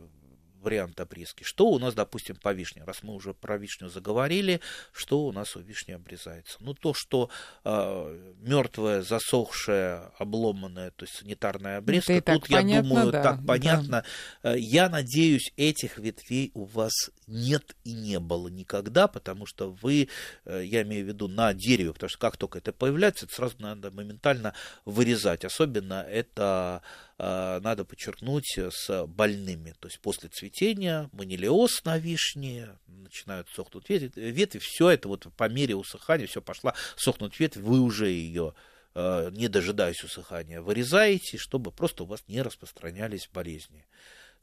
вариант 0.62 1.00
обрезки. 1.00 1.44
Что 1.44 1.68
у 1.68 1.80
нас, 1.80 1.94
допустим, 1.94 2.36
по 2.36 2.54
вишне? 2.54 2.84
Раз 2.84 3.04
мы 3.04 3.14
уже 3.14 3.34
про 3.34 3.58
вишню 3.58 3.90
заговорили, 3.90 4.62
что 4.94 5.26
у 5.26 5.32
нас 5.32 5.56
у 5.56 5.60
вишни 5.60 5.94
обрезается? 5.94 6.58
Ну, 6.60 6.74
то, 6.74 6.94
что 6.94 7.30
э, 7.64 8.34
мертвая, 8.40 9.02
засохшая, 9.02 10.12
обломанная, 10.18 10.92
то 10.92 11.06
есть 11.06 11.18
санитарная 11.18 11.78
обрезка, 11.78 12.14
Это 12.14 12.34
тут, 12.36 12.50
я 12.50 12.58
понятно, 12.58 12.90
думаю, 12.90 13.12
да, 13.12 13.24
так 13.24 13.40
да. 13.42 13.48
понятно. 13.48 14.06
Э, 14.44 14.56
Я 14.58 14.90
надеюсь, 14.90 15.52
этих 15.58 15.98
ветвей 15.98 16.52
у 16.54 16.66
вас 16.66 16.94
нет 17.28 17.76
и 17.84 17.94
не 17.94 18.20
было 18.20 18.48
никогда, 18.48 19.08
потому 19.08 19.46
что 19.46 19.72
вы, 19.72 20.10
э, 20.46 20.64
я 20.64 20.84
имею 20.84 21.06
в 21.06 21.08
виду 21.08 21.28
на 21.28 21.54
дереве, 21.54 21.94
потому 21.94 22.10
что 22.10 22.20
как 22.20 22.38
только 22.38 22.60
это 22.60 22.72
появляется, 22.72 23.26
это 23.26 23.36
сразу 23.36 23.56
надо 23.60 23.92
моментально 23.92 24.54
вырезать. 24.86 25.44
Особенно 25.46 26.06
это 26.10 26.82
э, 27.18 27.60
надо 27.62 27.86
подчеркнуть 27.86 28.58
с 28.58 29.08
больными. 29.08 29.74
То 29.80 29.88
есть 29.88 30.00
после 30.02 30.30
цветения 30.30 30.51
манилиоз 31.12 31.84
на 31.86 31.98
вишне, 31.98 32.70
начинают 32.88 33.48
сохнуть 33.50 33.90
ветви, 33.90 34.12
ветви 34.16 34.60
все 34.60 34.90
это 34.90 35.08
вот 35.08 35.28
по 35.36 35.50
мере 35.50 35.76
усыхания, 35.76 36.28
все 36.28 36.42
пошла 36.42 36.74
сохнуть 36.96 37.40
ветвь, 37.40 37.58
вы 37.58 37.80
уже 37.80 38.10
ее 38.10 38.54
э, 38.96 39.30
не 39.32 39.48
дожидаясь 39.48 40.04
усыхания, 40.04 40.62
вырезаете, 40.62 41.38
чтобы 41.38 41.72
просто 41.72 42.04
у 42.04 42.08
вас 42.08 42.24
не 42.28 42.42
распространялись 42.42 43.30
болезни. 43.34 43.86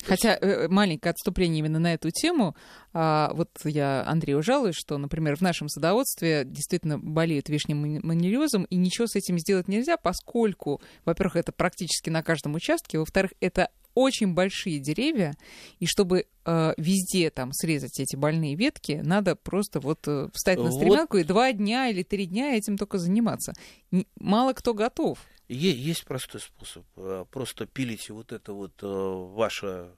Хотя 0.04 0.36
э, 0.36 0.68
маленькое 0.68 1.10
отступление 1.10 1.58
именно 1.58 1.78
на 1.78 1.94
эту 1.94 2.10
тему. 2.10 2.56
А, 2.92 3.32
вот 3.34 3.50
я 3.64 4.04
Андрею 4.06 4.42
жалуюсь, 4.42 4.76
что, 4.76 4.96
например, 4.96 5.36
в 5.36 5.40
нашем 5.40 5.68
садоводстве 5.68 6.44
действительно 6.44 6.98
болеют 6.98 7.48
вишним 7.48 7.78
мани- 7.78 8.00
манилиозом, 8.02 8.64
и 8.64 8.76
ничего 8.76 9.06
с 9.06 9.16
этим 9.16 9.38
сделать 9.38 9.66
нельзя, 9.66 9.96
поскольку, 9.96 10.80
во-первых, 11.04 11.36
это 11.36 11.52
практически 11.52 12.10
на 12.10 12.22
каждом 12.22 12.54
участке, 12.54 12.98
во-вторых, 12.98 13.32
это 13.40 13.70
очень 13.98 14.34
большие 14.34 14.78
деревья, 14.78 15.34
и 15.80 15.86
чтобы 15.86 16.26
э, 16.44 16.74
везде 16.76 17.30
там 17.30 17.52
срезать 17.52 17.98
эти 18.00 18.16
больные 18.16 18.54
ветки, 18.54 19.00
надо 19.04 19.34
просто 19.36 19.80
вот 19.80 20.06
э, 20.06 20.28
встать 20.32 20.58
на 20.58 20.64
Вот. 20.64 20.74
стремянку 20.74 21.16
и 21.18 21.24
два 21.24 21.52
дня 21.52 21.88
или 21.88 22.02
три 22.02 22.26
дня 22.26 22.56
этим 22.56 22.76
только 22.78 22.98
заниматься. 22.98 23.52
Н- 23.90 24.06
Мало 24.18 24.52
кто 24.52 24.74
готов. 24.74 25.18
Есть 25.48 26.04
простой 26.04 26.40
способ. 26.40 26.84
Э, 26.96 27.24
Просто 27.30 27.66
пилите 27.66 28.12
вот 28.12 28.32
это 28.32 28.52
вот 28.52 28.72
э, 28.82 28.86
ваше 28.86 29.90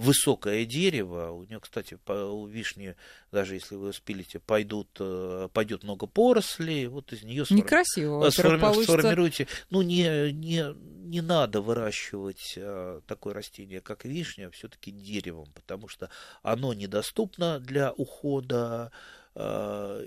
высокое 0.00 0.64
дерево. 0.64 1.30
У 1.30 1.44
нее, 1.44 1.60
кстати, 1.60 1.98
по- 2.04 2.12
у 2.12 2.46
вишни, 2.46 2.96
даже 3.32 3.54
если 3.54 3.76
вы 3.76 3.92
спилите, 3.92 4.38
пойдут, 4.40 4.88
э, 4.98 5.48
пойдет 5.52 5.82
много 5.84 6.06
порослей, 6.06 6.86
вот 6.86 7.12
из 7.12 7.22
нее 7.22 7.44
Некрасиво. 7.50 8.18
во-первых, 8.18 8.34
Сформи- 8.34 8.60
получится. 8.60 8.92
Сформируйте. 8.98 9.46
Ну, 9.70 9.82
не, 9.82 10.32
не, 10.32 10.74
не 11.08 11.20
надо 11.20 11.60
выращивать 11.60 12.54
э, 12.56 13.00
такое 13.06 13.34
растение, 13.34 13.80
как 13.80 14.04
вишня, 14.04 14.50
все-таки 14.50 14.90
деревом, 14.90 15.48
потому 15.54 15.88
что 15.88 16.10
оно 16.42 16.72
недоступно 16.74 17.58
для 17.60 17.92
ухода, 17.92 18.90
э, 18.92 18.96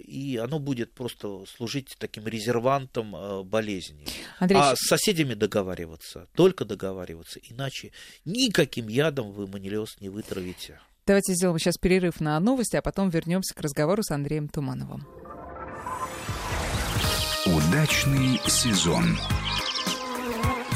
и 0.05 0.37
оно 0.37 0.59
будет 0.59 0.93
просто 0.93 1.45
служить 1.45 1.95
таким 1.97 2.27
резервантом 2.27 3.15
э, 3.15 3.43
болезней. 3.43 4.07
Андрей, 4.39 4.59
А 4.59 4.75
с 4.75 4.79
соседями 4.87 5.33
договариваться, 5.33 6.27
только 6.35 6.65
договариваться, 6.65 7.39
иначе 7.43 7.91
никаким 8.25 8.87
ядом 8.87 9.31
вы 9.31 9.47
манилиоз 9.47 9.99
не 9.99 10.09
вытравите. 10.09 10.79
Давайте 11.05 11.33
сделаем 11.33 11.59
сейчас 11.59 11.77
перерыв 11.77 12.21
на 12.21 12.39
новости, 12.39 12.77
а 12.77 12.81
потом 12.81 13.09
вернемся 13.09 13.53
к 13.53 13.59
разговору 13.59 14.03
с 14.03 14.11
Андреем 14.11 14.47
Тумановым. 14.47 15.05
Удачный 17.45 18.39
сезон. 18.47 19.17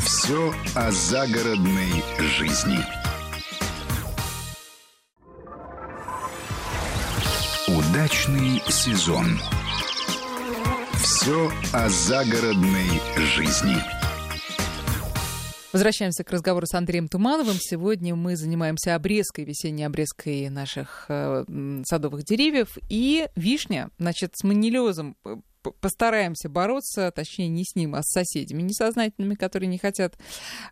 Все 0.06 0.54
о 0.76 0.92
загородной 0.92 2.04
жизни. 2.20 3.07
Удачный 7.98 8.62
сезон. 8.70 9.26
Все 11.02 11.50
о 11.74 11.90
загородной 11.90 13.02
жизни. 13.16 13.76
Возвращаемся 15.74 16.24
к 16.24 16.30
разговору 16.30 16.68
с 16.68 16.76
Андреем 16.76 17.08
Тумановым. 17.08 17.56
Сегодня 17.60 18.14
мы 18.14 18.36
занимаемся 18.36 18.94
обрезкой, 18.94 19.46
весенней 19.46 19.88
обрезкой 19.88 20.50
наших 20.50 21.06
э, 21.10 21.44
садовых 21.88 22.24
деревьев. 22.24 22.78
И 22.88 23.30
вишня, 23.36 23.90
значит, 23.98 24.34
с 24.36 24.44
манилиозом 24.44 25.16
п- 25.24 25.38
п- 25.38 25.42
постараемся 25.72 26.50
бороться, 26.50 27.12
точнее, 27.12 27.48
не 27.48 27.64
с 27.64 27.76
ним, 27.76 27.96
а 27.96 28.04
с 28.04 28.12
соседями 28.12 28.62
несознательными, 28.62 29.36
которые 29.36 29.68
не 29.68 29.78
хотят 29.78 30.18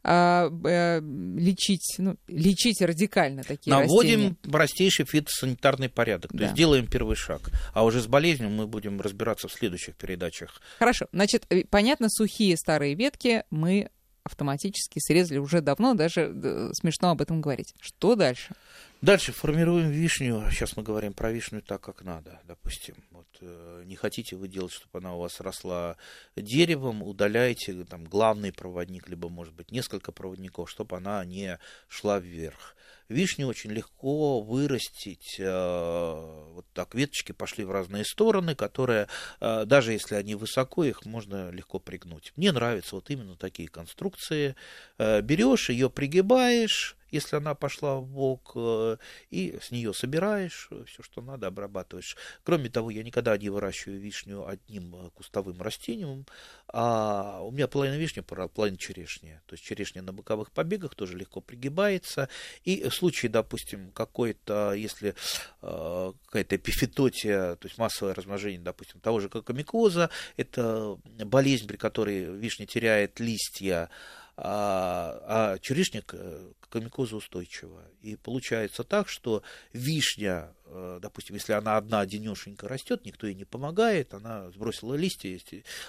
а, 0.03 0.49
э, 0.65 1.01
лечить, 1.01 1.95
ну, 1.97 2.17
лечить 2.27 2.81
радикально 2.81 3.43
такие 3.43 3.73
растения. 3.75 4.17
Наводим 4.17 4.35
простейший 4.35 5.05
фитосанитарный 5.05 5.89
порядок, 5.89 6.31
то 6.31 6.37
Да. 6.37 6.43
есть 6.45 6.55
делаем 6.55 6.87
первый 6.87 7.15
шаг. 7.15 7.49
А 7.73 7.83
уже 7.83 8.01
с 8.01 8.07
болезнью 8.07 8.49
мы 8.49 8.67
будем 8.67 9.01
разбираться 9.01 9.47
в 9.47 9.53
следующих 9.53 9.95
передачах. 9.95 10.61
Хорошо, 10.79 11.07
значит, 11.11 11.45
э, 11.49 11.63
понятно, 11.69 12.07
сухие 12.09 12.57
старые 12.57 12.95
ветки 12.95 13.43
мы 13.49 13.89
автоматически 14.25 14.99
срезали 14.99 15.37
уже 15.37 15.61
давно, 15.61 15.93
даже 15.93 16.33
э, 16.33 16.71
смешно 16.73 17.11
об 17.11 17.21
этом 17.21 17.41
говорить. 17.41 17.75
Что 17.79 18.15
дальше? 18.15 18.55
Дальше 19.01 19.31
формируем 19.31 19.91
вишню. 19.91 20.43
Сейчас 20.49 20.75
мы 20.75 20.81
говорим 20.83 21.13
про 21.13 21.31
вишню 21.31 21.61
так, 21.61 21.81
как 21.81 22.03
надо, 22.03 22.41
допустим. 22.47 22.95
Вот, 23.11 23.27
э, 23.41 23.83
не 23.85 23.95
хотите 23.95 24.35
вы 24.35 24.47
делать, 24.47 24.71
чтобы 24.71 24.97
она 24.97 25.15
у 25.15 25.19
вас 25.19 25.39
росла 25.41 25.95
деревом, 26.35 27.03
удаляете 27.03 27.85
там, 27.85 28.03
главный 28.05 28.51
проводник, 28.51 29.07
либо, 29.07 29.29
может 29.29 29.53
быть, 29.53 29.71
несколько 29.71 30.11
проводников, 30.11 30.71
чтобы 30.71 30.97
она 30.97 31.23
не 31.23 31.59
шла 31.87 32.19
вверх. 32.19 32.75
Вишню 33.09 33.47
очень 33.47 33.71
легко 33.71 34.41
вырастить. 34.41 35.35
э, 35.39 36.43
вот 36.53 36.65
так 36.73 36.95
веточки 36.95 37.31
пошли 37.31 37.63
в 37.63 37.71
разные 37.71 38.03
стороны, 38.05 38.55
которые, 38.55 39.07
э, 39.39 39.65
даже 39.65 39.93
если 39.93 40.15
они 40.15 40.35
высоко, 40.35 40.83
их 40.83 41.05
можно 41.05 41.51
легко 41.51 41.79
пригнуть. 41.79 42.33
Мне 42.35 42.51
нравятся 42.51 42.95
вот 42.95 43.09
именно 43.09 43.35
такие 43.35 43.67
конструкции. 43.67 44.55
Э, 44.97 45.21
Берешь 45.21 45.69
ее, 45.69 45.89
пригибаешь, 45.89 46.95
если 47.11 47.35
она 47.35 47.55
пошла 47.55 47.95
в 47.95 48.07
бок, 48.07 48.51
э, 48.55 48.97
и 49.29 49.57
с 49.61 49.71
нее 49.71 49.93
собираешь 49.93 50.69
все, 50.87 51.03
что 51.03 51.21
надо, 51.21 51.47
обрабатываешь. 51.47 52.17
Кроме 52.43 52.69
того, 52.69 52.89
я 52.89 53.03
никогда 53.03 53.37
не 53.37 53.49
выращиваю 53.49 53.99
вишню 53.99 54.47
одним 54.47 54.95
э, 54.95 55.09
кустовым 55.11 55.61
растением, 55.61 56.25
а 56.67 57.41
у 57.41 57.51
меня 57.51 57.67
половина 57.67 57.95
вишни, 57.97 58.21
половина 58.21 58.77
черешни. 58.77 59.39
То 59.45 59.53
есть 59.53 59.63
черешня 59.63 60.01
на 60.01 60.13
боковых 60.13 60.51
побегах 60.51 60.95
тоже 60.95 61.17
легко 61.17 61.41
пригибается. 61.41 62.29
И 62.63 62.87
в 62.87 62.93
случае, 62.93 63.31
допустим, 63.31 63.91
какой-то, 63.91 64.73
если 64.73 65.15
э, 65.61 66.13
какая-то 66.25 66.55
эпифитотия, 66.55 67.55
то 67.55 67.67
есть 67.67 67.77
массовое 67.77 68.13
размножение, 68.13 68.59
допустим, 68.59 68.99
того 68.99 69.19
же 69.19 69.29
кокомикоза, 69.29 70.09
это 70.37 70.97
болезнь, 71.25 71.67
при 71.67 71.77
которой 71.77 72.25
вишня 72.25 72.65
теряет 72.65 73.19
листья, 73.19 73.89
а, 74.37 75.53
а 75.53 75.59
черешник 75.59 76.13
э, 76.13 76.51
к 76.59 76.69
комикозу 76.69 77.17
устойчива. 77.17 77.83
И 78.01 78.15
получается 78.17 78.83
так, 78.83 79.07
что 79.07 79.43
вишня, 79.71 80.49
э, 80.49 80.54
допустим, 81.01 81.35
если 81.35 81.53
она 81.53 81.77
одна 81.77 81.99
одинешенька 82.01 82.67
растет, 82.67 83.05
никто 83.05 83.27
ей 83.27 83.35
не 83.35 83.45
помогает, 83.45 84.13
она 84.13 84.49
сбросила 84.51 84.95
листья, 84.95 85.39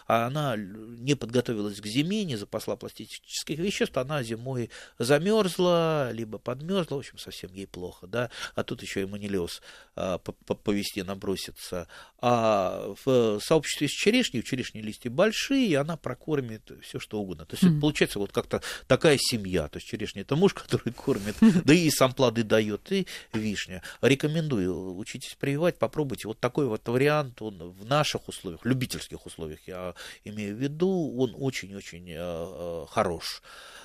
а 0.07 0.27
она 0.27 0.57
не 0.57 1.15
подготовилась 1.15 1.81
к 1.81 1.87
зиме, 1.87 2.25
не 2.25 2.37
запасла 2.37 2.77
пластических 2.77 3.59
веществ, 3.59 3.97
она 3.97 4.23
зимой 4.23 4.71
замерзла, 4.99 6.11
либо 6.13 6.39
подмерзла, 6.39 6.97
в 6.97 6.99
общем, 6.99 7.19
совсем 7.19 7.53
ей 7.53 7.67
плохо, 7.67 8.07
да, 8.07 8.31
а 8.55 8.63
тут 8.65 8.83
еще 8.83 9.03
и 9.03 9.07
манилиоз 9.07 9.63
а, 9.95 10.19
по, 10.19 10.33
по- 10.33 10.55
по 10.55 10.71
весне 10.71 11.05
набросится. 11.05 11.89
А 12.21 12.95
в 13.05 13.41
сообществе 13.41 13.89
с 13.89 13.93
черешней, 13.93 14.43
черешни 14.43 14.81
листья 14.81 15.11
большие, 15.11 15.67
и 15.69 15.75
она 15.75 15.97
прокормит 15.97 16.71
все, 16.83 16.99
что 16.99 17.21
угодно. 17.21 17.45
То 17.47 17.55
есть 17.55 17.63
это 17.63 17.73
Мгм. 17.73 17.81
получается 17.81 18.19
вот 18.19 18.33
как-то 18.33 18.63
такая 18.87 19.17
семья. 19.21 19.69
То 19.69 19.79
есть 19.79 19.87
черешня 19.89 20.23
это 20.23 20.37
муж, 20.37 20.55
который 20.55 20.93
кормит, 20.93 21.37
да 21.41 21.75
и 21.75 21.91
сам 21.91 22.13
плоды 22.13 22.43
дает, 22.43 22.91
и 22.93 23.07
вишня. 23.33 23.83
Рекомендую, 24.01 24.76
учитесь 24.77 25.35
прививать, 25.35 25.79
попробуйте. 25.79 26.29
Вот 26.29 26.41
такой 26.41 26.67
вот 26.67 26.87
вариант, 26.89 27.43
он 27.43 27.59
в 27.59 27.85
наших 27.87 28.29
условиях, 28.29 28.65
любительских 28.65 29.27
условиях, 29.27 29.61
я 29.67 29.95
имею 30.25 30.57
в 30.57 30.59
виду, 30.59 31.15
он 31.19 31.35
очень-очень 31.37 32.09
э, 32.11 32.17
э, 32.19 32.87
хорош. 32.89 33.43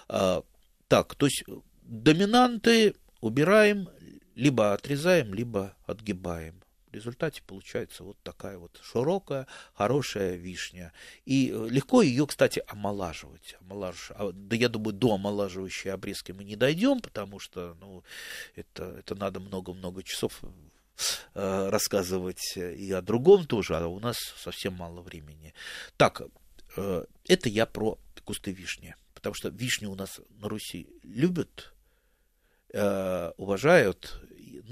А, 0.07 0.43
Так, 0.87 1.15
то 1.15 1.25
есть 1.25 1.43
доминанты 1.83 2.95
убираем, 3.21 3.89
либо 4.35 4.73
отрезаем, 4.73 5.33
либо 5.33 5.75
отгибаем. 5.85 6.61
В 6.91 6.93
результате 6.93 7.41
получается 7.47 8.03
вот 8.03 8.17
такая 8.21 8.57
вот 8.57 8.77
широкая, 8.83 9.47
хорошая 9.73 10.35
вишня. 10.35 10.91
И 11.25 11.49
э, 11.49 11.67
легко 11.69 12.01
ее, 12.01 12.27
кстати, 12.27 12.61
омолаживать. 12.67 13.55
Омолаж... 13.61 14.11
а, 14.11 14.31
Да 14.33 14.57
я 14.57 14.67
думаю, 14.67 14.93
до 14.93 15.13
омолаживающей 15.13 15.89
обрезки 15.89 16.33
мы 16.33 16.43
не 16.43 16.57
дойдем, 16.57 16.99
потому 16.99 17.39
что 17.39 17.77
ну, 17.79 18.03
это, 18.55 18.97
это 18.99 19.15
надо 19.15 19.39
много-много 19.39 20.03
часов 20.03 20.41
э, 21.33 21.69
рассказывать 21.69 22.57
и 22.57 22.91
о 22.91 23.01
другом 23.01 23.45
тоже, 23.45 23.77
а 23.77 23.87
у 23.87 23.99
нас 23.99 24.17
совсем 24.37 24.73
мало 24.73 25.01
времени. 25.01 25.53
Так, 25.97 26.21
э, 26.77 27.05
это 27.27 27.49
я 27.49 27.65
про 27.65 27.97
кусты 28.23 28.51
вишни. 28.51 28.95
Потому 29.13 29.35
что 29.35 29.49
вишню 29.49 29.91
у 29.91 29.95
нас 29.95 30.19
на 30.29 30.49
Руси 30.49 30.87
любят, 31.03 31.73
э, 32.73 33.31
уважают 33.37 34.21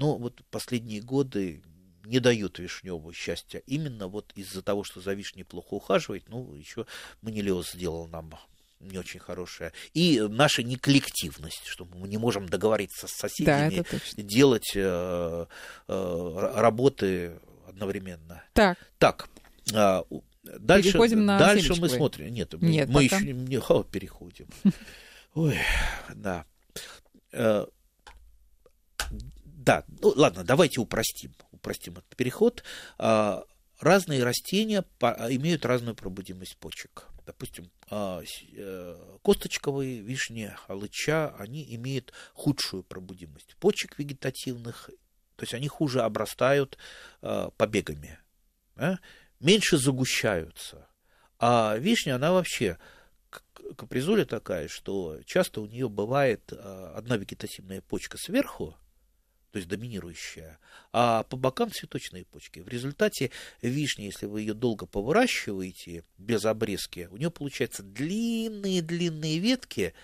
но 0.00 0.16
вот 0.16 0.42
последние 0.50 1.02
годы 1.02 1.62
не 2.04 2.20
дают 2.20 2.58
вишневого 2.58 3.12
счастья. 3.12 3.62
Именно 3.66 4.08
вот 4.08 4.32
из-за 4.34 4.62
того, 4.62 4.82
что 4.82 5.02
за 5.02 5.12
вишней 5.12 5.44
плохо 5.44 5.74
ухаживать, 5.74 6.28
ну, 6.28 6.54
еще 6.54 6.86
манилиоз 7.20 7.72
сделал 7.72 8.08
нам 8.08 8.38
не 8.80 8.98
очень 8.98 9.20
хорошая. 9.20 9.72
И 9.92 10.20
наша 10.20 10.62
неколлективность, 10.62 11.66
что 11.66 11.84
мы 11.84 12.08
не 12.08 12.18
можем 12.18 12.48
договориться 12.48 13.06
с 13.06 13.12
соседями, 13.12 13.84
да, 13.90 14.22
делать 14.22 14.72
э, 14.74 15.46
э, 15.88 16.52
работы 16.54 17.38
одновременно. 17.68 18.42
Так. 18.52 18.78
Так. 18.98 19.28
Э, 19.72 20.02
дальше, 20.42 20.98
на 20.98 21.38
дальше 21.38 21.74
мы 21.76 21.88
смотрим. 21.88 22.32
Нет, 22.32 22.54
Нет 22.60 22.88
мы 22.88 23.04
пока. 23.04 23.16
еще 23.16 23.32
не 23.32 23.58
о, 23.58 23.82
переходим. 23.82 24.48
Ой, 25.34 25.58
да. 26.14 26.44
Э, 27.32 27.66
да, 29.44 29.84
ну 30.00 30.12
ладно, 30.16 30.42
давайте 30.42 30.80
упростим, 30.80 31.34
упростим 31.52 31.92
этот 31.92 32.16
переход. 32.16 32.64
Э, 32.98 33.42
разные 33.78 34.24
растения 34.24 34.84
имеют 35.00 35.66
разную 35.66 35.94
пробудимость 35.94 36.56
почек 36.56 37.09
допустим, 37.30 37.70
а, 37.88 38.22
э, 38.56 39.18
косточковые 39.22 40.00
вишни, 40.00 40.52
алыча, 40.66 41.32
они 41.36 41.74
имеют 41.76 42.12
худшую 42.34 42.82
пробудимость 42.82 43.54
почек 43.60 43.98
вегетативных, 43.98 44.90
то 45.36 45.44
есть 45.44 45.54
они 45.54 45.68
хуже 45.68 46.02
обрастают 46.02 46.76
а, 47.22 47.50
побегами, 47.50 48.18
меньше 49.38 49.78
загущаются. 49.78 50.88
А 51.38 51.76
вишня, 51.76 52.16
она 52.16 52.32
вообще 52.32 52.78
капризуля 53.76 54.24
такая, 54.24 54.66
что 54.66 55.20
часто 55.24 55.60
у 55.60 55.66
нее 55.66 55.88
бывает 55.88 56.52
а, 56.52 56.94
одна 56.96 57.16
вегетативная 57.16 57.80
почка 57.80 58.18
сверху, 58.18 58.76
то 59.52 59.58
есть 59.58 59.68
доминирующая, 59.68 60.58
а 60.92 61.24
по 61.24 61.36
бокам 61.36 61.70
цветочные 61.70 62.24
почки. 62.24 62.60
В 62.60 62.68
результате 62.68 63.30
вишня, 63.62 64.06
если 64.06 64.26
вы 64.26 64.42
ее 64.42 64.54
долго 64.54 64.86
повыращиваете 64.86 66.04
без 66.18 66.44
обрезки, 66.44 67.08
у 67.10 67.16
нее 67.16 67.30
получаются 67.30 67.82
длинные-длинные 67.82 69.38
ветки, 69.38 69.94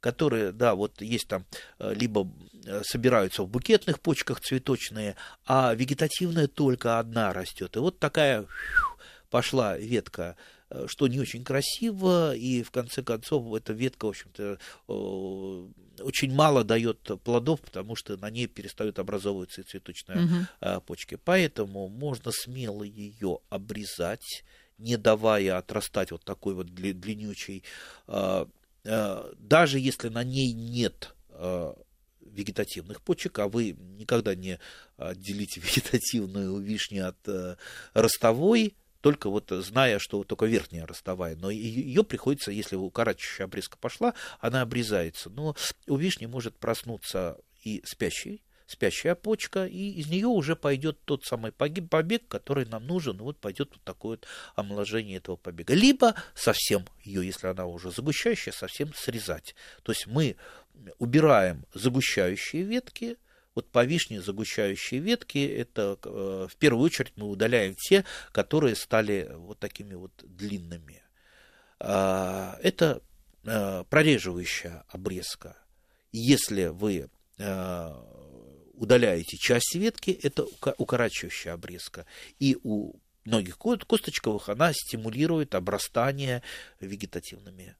которые, 0.00 0.52
да, 0.52 0.74
вот 0.74 1.00
есть 1.00 1.28
там, 1.28 1.46
э, 1.78 1.94
либо 1.94 2.30
э, 2.66 2.82
собираются 2.84 3.42
в 3.42 3.48
букетных 3.48 4.00
почках 4.00 4.40
цветочные, 4.40 5.16
а 5.46 5.74
вегетативная 5.74 6.46
только 6.46 6.98
одна 6.98 7.32
растет. 7.32 7.76
И 7.76 7.78
вот 7.78 7.98
такая 7.98 8.46
пошла 9.30 9.76
ветка 9.78 10.36
что 10.86 11.08
не 11.08 11.20
очень 11.20 11.44
красиво, 11.44 12.34
и 12.34 12.62
в 12.62 12.70
конце 12.70 13.02
концов 13.02 13.54
эта 13.54 13.72
ветка, 13.72 14.06
в 14.06 14.08
общем-то, 14.08 14.58
очень 16.02 16.32
мало 16.32 16.64
дает 16.64 17.10
плодов, 17.22 17.60
потому 17.60 17.96
что 17.96 18.16
на 18.16 18.30
ней 18.30 18.46
перестают 18.46 18.98
образовываться 18.98 19.60
и 19.60 19.64
цветочные 19.64 20.24
угу. 20.24 20.80
почки. 20.82 21.18
Поэтому 21.24 21.88
можно 21.88 22.32
смело 22.32 22.82
ее 22.82 23.38
обрезать, 23.48 24.44
не 24.78 24.96
давая 24.96 25.58
отрастать 25.58 26.10
вот 26.10 26.24
такой 26.24 26.54
вот 26.54 26.74
длиннючей, 26.74 27.62
а, 28.06 28.48
а, 28.84 29.32
даже 29.38 29.78
если 29.78 30.08
на 30.08 30.24
ней 30.24 30.52
нет 30.52 31.14
вегетативных 32.34 33.00
почек, 33.00 33.38
а 33.38 33.48
вы 33.48 33.76
никогда 33.96 34.34
не 34.34 34.58
отделите 34.96 35.60
вегетативную 35.64 36.58
вишни 36.58 36.98
от 36.98 37.16
э, 37.28 37.56
ростовой, 37.94 38.74
только 39.04 39.28
вот 39.28 39.50
зная, 39.50 39.98
что 39.98 40.24
только 40.24 40.46
верхняя 40.46 40.86
ростовая, 40.86 41.36
но 41.36 41.50
ее 41.50 42.04
приходится, 42.04 42.50
если 42.50 42.74
укорачивающая 42.74 43.44
обрезка 43.44 43.76
пошла, 43.76 44.14
она 44.40 44.62
обрезается. 44.62 45.28
Но 45.28 45.54
у 45.86 45.96
вишни 45.96 46.24
может 46.24 46.56
проснуться 46.56 47.36
и 47.62 47.82
спящий, 47.84 48.42
спящая 48.66 49.14
почка, 49.14 49.66
и 49.66 49.90
из 49.90 50.06
нее 50.06 50.28
уже 50.28 50.56
пойдет 50.56 50.98
тот 51.04 51.22
самый 51.26 51.52
побег, 51.52 52.28
который 52.28 52.64
нам 52.64 52.86
нужен, 52.86 53.18
и 53.18 53.20
вот 53.20 53.38
пойдет 53.38 53.72
вот 53.74 53.82
такое 53.82 54.16
вот 54.16 54.26
омоложение 54.54 55.18
этого 55.18 55.36
побега. 55.36 55.74
Либо 55.74 56.14
совсем 56.34 56.86
ее, 57.02 57.26
если 57.26 57.48
она 57.48 57.66
уже 57.66 57.90
загущающая, 57.90 58.54
совсем 58.54 58.94
срезать. 58.94 59.54
То 59.82 59.92
есть 59.92 60.06
мы 60.06 60.36
убираем 60.98 61.66
загущающие 61.74 62.62
ветки, 62.62 63.18
вот 63.54 63.70
по 63.70 63.84
вишне 63.84 64.20
загущающие 64.20 65.00
ветки, 65.00 65.38
это 65.46 65.98
э, 66.04 66.48
в 66.50 66.56
первую 66.56 66.84
очередь 66.84 67.12
мы 67.16 67.28
удаляем 67.28 67.74
те, 67.74 68.04
которые 68.32 68.74
стали 68.74 69.30
вот 69.34 69.58
такими 69.58 69.94
вот 69.94 70.12
длинными. 70.22 71.02
А, 71.78 72.58
это 72.62 73.02
э, 73.44 73.84
прореживающая 73.88 74.84
обрезка. 74.88 75.56
Если 76.12 76.66
вы 76.66 77.08
э, 77.38 77.90
удаляете 78.74 79.36
часть 79.36 79.74
ветки, 79.74 80.10
это 80.10 80.46
укорачивающая 80.78 81.52
обрезка. 81.52 82.06
И 82.38 82.56
у 82.62 82.94
многих 83.24 83.58
косточковых 83.58 84.48
она 84.48 84.72
стимулирует 84.72 85.54
обрастание 85.54 86.42
вегетативными 86.80 87.76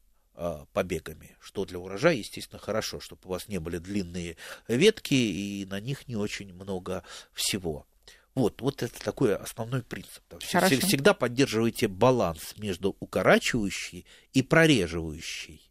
побегами, 0.73 1.37
что 1.41 1.65
для 1.65 1.79
урожая, 1.79 2.17
естественно, 2.17 2.59
хорошо, 2.59 3.01
чтобы 3.01 3.23
у 3.25 3.29
вас 3.29 3.49
не 3.49 3.59
были 3.59 3.79
длинные 3.79 4.37
ветки 4.67 5.15
и 5.15 5.65
на 5.67 5.81
них 5.81 6.09
не 6.09 6.17
очень 6.17 6.53
много 6.53 7.05
всего. 7.33 7.87
Вот, 8.35 8.61
вот 8.61 8.83
это 8.83 8.99
такой 9.01 9.37
основной 9.37 9.83
принцип. 9.83 10.23
Хорошо. 10.51 10.77
Всегда 10.81 11.15
поддерживайте 11.15 11.87
баланс 11.87 12.55
между 12.57 12.97
укорачивающей 12.99 14.07
и 14.33 14.43
прореживающей 14.43 15.71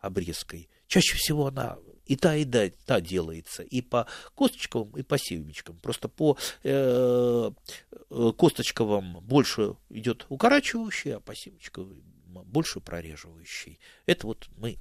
обрезкой. 0.00 0.70
Чаще 0.86 1.16
всего 1.16 1.48
она 1.48 1.76
и 2.06 2.16
та, 2.16 2.34
и 2.34 2.46
та, 2.46 2.70
та 2.86 3.00
делается, 3.00 3.62
и 3.62 3.82
по 3.82 4.06
косточковым, 4.34 4.96
и 4.96 5.02
по 5.02 5.18
семечкам. 5.18 5.76
Просто 5.76 6.08
по 6.08 6.38
э, 6.62 7.50
э 8.10 8.32
косточковым 8.38 9.20
больше 9.20 9.74
идет 9.90 10.24
укорачивающая, 10.30 11.16
а 11.16 11.20
по 11.20 11.34
семечковым 11.34 12.02
больше 12.44 12.80
прореживающий. 12.80 13.78
Это 14.06 14.26
вот 14.26 14.48
мы 14.56 14.78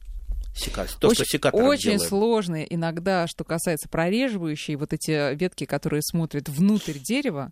то, 0.99 1.09
очень, 1.09 1.25
что 1.25 1.51
Очень 1.51 1.91
делаем. 1.91 1.99
сложно 1.99 2.63
иногда, 2.63 3.27
что 3.27 3.43
касается 3.43 3.87
прореживающей, 3.89 4.75
вот 4.75 4.93
эти 4.93 5.35
ветки, 5.35 5.65
которые 5.65 6.01
смотрят 6.01 6.49
внутрь 6.49 6.97
дерева. 6.97 7.51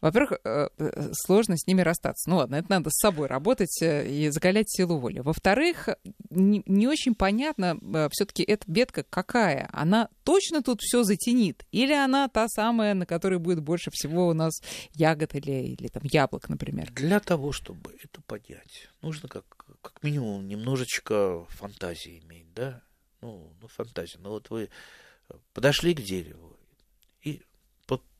Во-первых, 0.00 0.40
э, 0.44 0.68
э, 0.78 1.12
сложно 1.12 1.56
с 1.56 1.66
ними 1.66 1.82
расстаться. 1.82 2.28
Ну 2.28 2.36
ладно, 2.36 2.56
это 2.56 2.70
надо 2.70 2.90
с 2.90 2.98
собой 2.98 3.28
работать 3.28 3.80
э, 3.82 4.08
и 4.08 4.30
закалять 4.30 4.70
силу 4.70 4.98
воли. 4.98 5.20
Во-вторых, 5.20 5.90
не, 6.30 6.62
не 6.66 6.88
очень 6.88 7.14
понятно 7.14 7.78
все-таки 8.10 8.42
эта 8.42 8.64
ветка 8.66 9.04
какая. 9.08 9.68
Она 9.72 10.08
точно 10.30 10.62
тут 10.62 10.80
все 10.80 11.02
затенит? 11.02 11.66
Или 11.72 11.92
она 11.92 12.28
та 12.28 12.46
самая, 12.48 12.94
на 12.94 13.04
которой 13.04 13.40
будет 13.40 13.60
больше 13.60 13.90
всего 13.90 14.28
у 14.28 14.32
нас 14.32 14.62
ягод 14.94 15.34
или, 15.34 15.74
или 15.74 15.88
там 15.88 16.04
яблок, 16.04 16.48
например? 16.48 16.92
Для 16.92 17.18
того, 17.18 17.50
чтобы 17.50 17.96
это 18.00 18.22
понять, 18.22 18.88
нужно 19.02 19.28
как, 19.28 19.44
как 19.82 20.00
минимум 20.04 20.46
немножечко 20.46 21.44
фантазии 21.48 22.20
иметь, 22.20 22.54
да? 22.54 22.80
Ну, 23.22 23.52
ну 23.60 23.66
фантазия. 23.66 24.18
Ну 24.18 24.30
вот 24.30 24.50
вы 24.50 24.70
подошли 25.52 25.94
к 25.94 26.00
дереву 26.00 26.56
и 27.22 27.42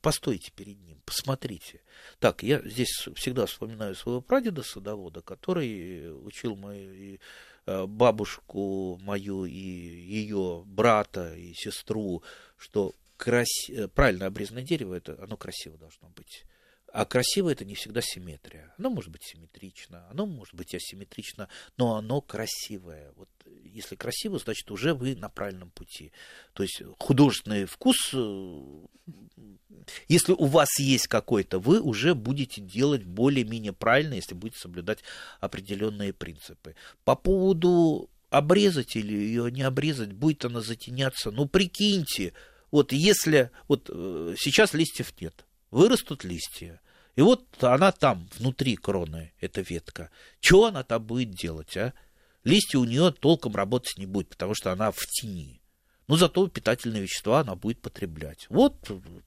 постойте 0.01 0.51
перед 0.51 0.81
ним, 0.81 1.01
посмотрите. 1.05 1.79
Так, 2.19 2.43
я 2.43 2.59
здесь 2.59 3.07
всегда 3.15 3.45
вспоминаю 3.45 3.95
своего 3.95 4.19
прадеда-садовода, 4.19 5.21
который 5.21 6.13
учил 6.25 6.57
мою 6.57 7.15
э, 7.15 7.19
бабушку 7.65 8.97
мою 9.01 9.45
и 9.45 9.51
ее 9.51 10.63
брата 10.65 11.35
и 11.35 11.53
сестру, 11.53 12.23
что 12.57 12.95
краси... 13.17 13.87
правильно 13.87 14.25
обрезанное 14.25 14.63
дерево, 14.63 14.95
это 14.95 15.17
оно 15.21 15.37
красиво 15.37 15.77
должно 15.77 16.09
быть. 16.09 16.45
А 16.91 17.05
красиво 17.05 17.49
это 17.49 17.63
не 17.63 17.75
всегда 17.75 18.01
симметрия. 18.01 18.73
Оно 18.77 18.89
может 18.89 19.11
быть 19.11 19.23
симметрично, 19.23 20.07
оно 20.09 20.25
может 20.25 20.53
быть 20.53 20.75
асимметрично, 20.75 21.47
но 21.77 21.95
оно 21.95 22.19
красивое. 22.19 23.13
Вот 23.15 23.29
если 23.63 23.95
красиво, 23.95 24.37
значит 24.39 24.69
уже 24.71 24.93
вы 24.93 25.15
на 25.15 25.29
правильном 25.29 25.71
пути. 25.71 26.11
То 26.53 26.63
есть 26.63 26.81
художественный 26.99 27.65
вкус, 27.65 27.95
э, 28.13 28.61
если 30.09 30.33
у 30.33 30.45
вас 30.45 30.67
есть 30.79 31.07
какой-то, 31.07 31.59
вы 31.59 31.79
уже 31.79 32.13
будете 32.13 32.59
делать 32.61 33.03
более-менее 33.03 33.73
правильно, 33.73 34.15
если 34.15 34.35
будете 34.35 34.59
соблюдать 34.59 34.99
определенные 35.39 36.11
принципы. 36.11 36.75
По 37.05 37.15
поводу 37.15 38.09
обрезать 38.29 38.95
или 38.95 39.13
ее 39.13 39.49
не 39.51 39.61
обрезать, 39.61 40.11
будет 40.11 40.43
она 40.43 40.61
затеняться. 40.61 41.31
Ну, 41.31 41.47
прикиньте, 41.47 42.33
вот 42.69 42.91
если 42.91 43.51
вот 43.67 43.89
э, 43.89 44.35
сейчас 44.37 44.73
листьев 44.73 45.13
нет, 45.21 45.45
вырастут 45.71 46.23
листья. 46.23 46.79
И 47.15 47.21
вот 47.21 47.45
она 47.63 47.91
там, 47.91 48.29
внутри 48.37 48.75
кроны, 48.75 49.33
эта 49.39 49.61
ветка. 49.61 50.09
Что 50.39 50.65
она 50.65 50.83
там 50.83 51.03
будет 51.03 51.31
делать, 51.31 51.75
а? 51.75 51.93
Листья 52.43 52.79
у 52.79 52.85
нее 52.85 53.11
толком 53.11 53.55
работать 53.55 53.97
не 53.97 54.05
будет, 54.05 54.29
потому 54.29 54.53
что 54.55 54.71
она 54.71 54.91
в 54.91 55.05
тени. 55.07 55.61
Но 56.07 56.17
зато 56.17 56.47
питательные 56.47 57.03
вещества 57.03 57.41
она 57.41 57.55
будет 57.55 57.81
потреблять. 57.81 58.47
Вот 58.49 58.75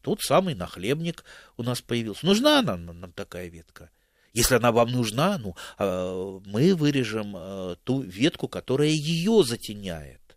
тот 0.03 0.21
самый 0.21 0.55
нахлебник 0.55 1.25
у 1.57 1.63
нас 1.63 1.81
появился. 1.81 2.27
Нужна 2.27 2.59
она 2.59 2.77
нам 2.77 3.13
такая 3.13 3.49
ветка? 3.49 3.91
Если 4.33 4.57
она 4.57 4.73
вам 4.73 4.91
нужна, 4.91 5.39
ну, 5.39 5.55
а, 5.79 6.41
мы 6.45 6.75
вырежем 6.75 7.35
а, 7.37 7.77
ту 7.85 8.03
ветку, 8.03 8.49
которая 8.49 8.89
ее 8.89 9.45
затеняет. 9.45 10.37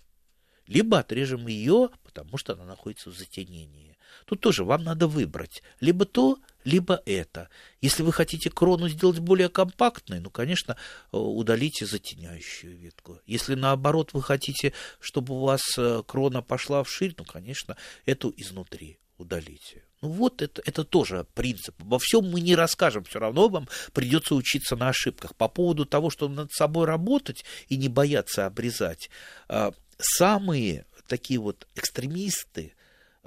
Либо 0.67 1.00
отрежем 1.00 1.48
ее, 1.48 1.89
потому 2.04 2.38
что 2.38 2.54
она 2.54 2.63
находится 2.63 3.10
в 3.10 3.17
затенении. 3.17 3.96
Тут 4.28 4.42
тоже 4.42 4.66
вам 4.66 4.84
надо 4.84 5.08
выбрать 5.08 5.63
либо 5.80 6.04
то, 6.06 6.38
либо 6.66 7.02
это. 7.06 7.50
Если 7.80 8.04
вы 8.04 8.12
хотите 8.12 8.50
крону 8.50 8.90
сделать 8.90 9.20
более 9.20 9.48
компактной, 9.48 10.20
ну, 10.20 10.30
конечно, 10.30 10.74
э, 10.74 11.18
удалите 11.18 11.86
затеняющую 11.86 12.78
ветку. 12.78 13.22
Если 13.26 13.56
наоборот 13.56 14.10
вы 14.12 14.22
хотите, 14.22 14.74
чтобы 15.00 15.34
у 15.34 15.46
вас 15.46 15.62
э, 15.78 16.04
крона 16.06 16.42
пошла 16.42 16.84
вширь, 16.84 17.16
ну, 17.18 17.24
конечно, 17.24 17.78
эту 18.06 18.34
изнутри 18.36 19.00
удалите. 19.18 19.86
Ну 20.02 20.10
вот 20.10 20.42
это, 20.42 20.62
это 20.66 20.84
тоже 20.84 21.26
принцип. 21.34 21.76
Во 21.80 21.98
всем 21.98 22.30
мы 22.30 22.42
не 22.42 22.54
расскажем, 22.54 23.06
все 23.06 23.20
равно 23.20 23.48
вам 23.48 23.70
придется 23.94 24.36
учиться 24.36 24.76
на 24.76 24.90
ошибках. 24.90 25.36
По 25.36 25.48
поводу 25.48 25.86
того, 25.86 26.10
что 26.10 26.28
над 26.28 26.52
собой 26.52 26.86
работать 26.86 27.46
и 27.70 27.78
не 27.78 27.88
бояться 27.88 28.46
обрезать, 28.46 29.10
э, 29.48 29.72
самые 29.98 30.86
такие 31.08 31.40
вот 31.40 31.66
экстремисты, 31.76 32.74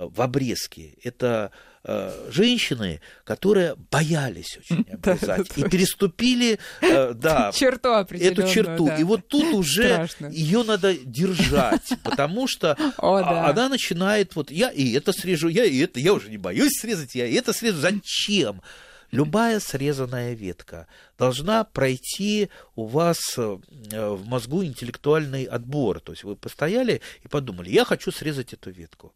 в 0.08 0.22
обрезке. 0.22 0.94
Это 1.02 1.52
э, 1.84 2.30
женщины, 2.30 3.00
которые 3.24 3.76
боялись 3.90 4.58
очень 4.58 4.86
обрезать 4.92 5.56
и 5.56 5.62
переступили 5.64 6.58
э, 6.80 7.12
да, 7.14 7.52
черту 7.54 7.90
эту 7.90 8.48
черту. 8.48 8.86
Да. 8.86 8.96
И 8.96 9.04
вот 9.04 9.28
тут 9.28 9.44
уже 9.54 10.08
ее 10.30 10.62
надо 10.62 10.94
держать, 10.94 11.92
потому 12.02 12.48
что 12.48 12.76
О, 12.96 13.20
да. 13.20 13.48
она 13.48 13.68
начинает 13.68 14.34
вот 14.34 14.50
я 14.50 14.70
и 14.70 14.92
это 14.92 15.12
срежу, 15.12 15.48
я 15.48 15.64
и 15.64 15.78
это, 15.78 16.00
я 16.00 16.14
уже 16.14 16.30
не 16.30 16.38
боюсь 16.38 16.72
срезать, 16.80 17.14
я 17.14 17.26
и 17.26 17.34
это 17.34 17.52
срежу. 17.52 17.78
Зачем? 17.78 18.62
Любая 19.10 19.58
срезанная 19.58 20.34
ветка 20.34 20.86
должна 21.18 21.64
пройти 21.64 22.48
у 22.76 22.86
вас 22.86 23.18
э, 23.36 23.58
в 23.90 24.24
мозгу 24.24 24.64
интеллектуальный 24.64 25.44
отбор. 25.44 25.98
То 26.00 26.12
есть 26.12 26.22
вы 26.22 26.36
постояли 26.36 27.00
и 27.24 27.28
подумали, 27.28 27.70
я 27.70 27.84
хочу 27.84 28.12
срезать 28.12 28.52
эту 28.52 28.70
ветку. 28.70 29.12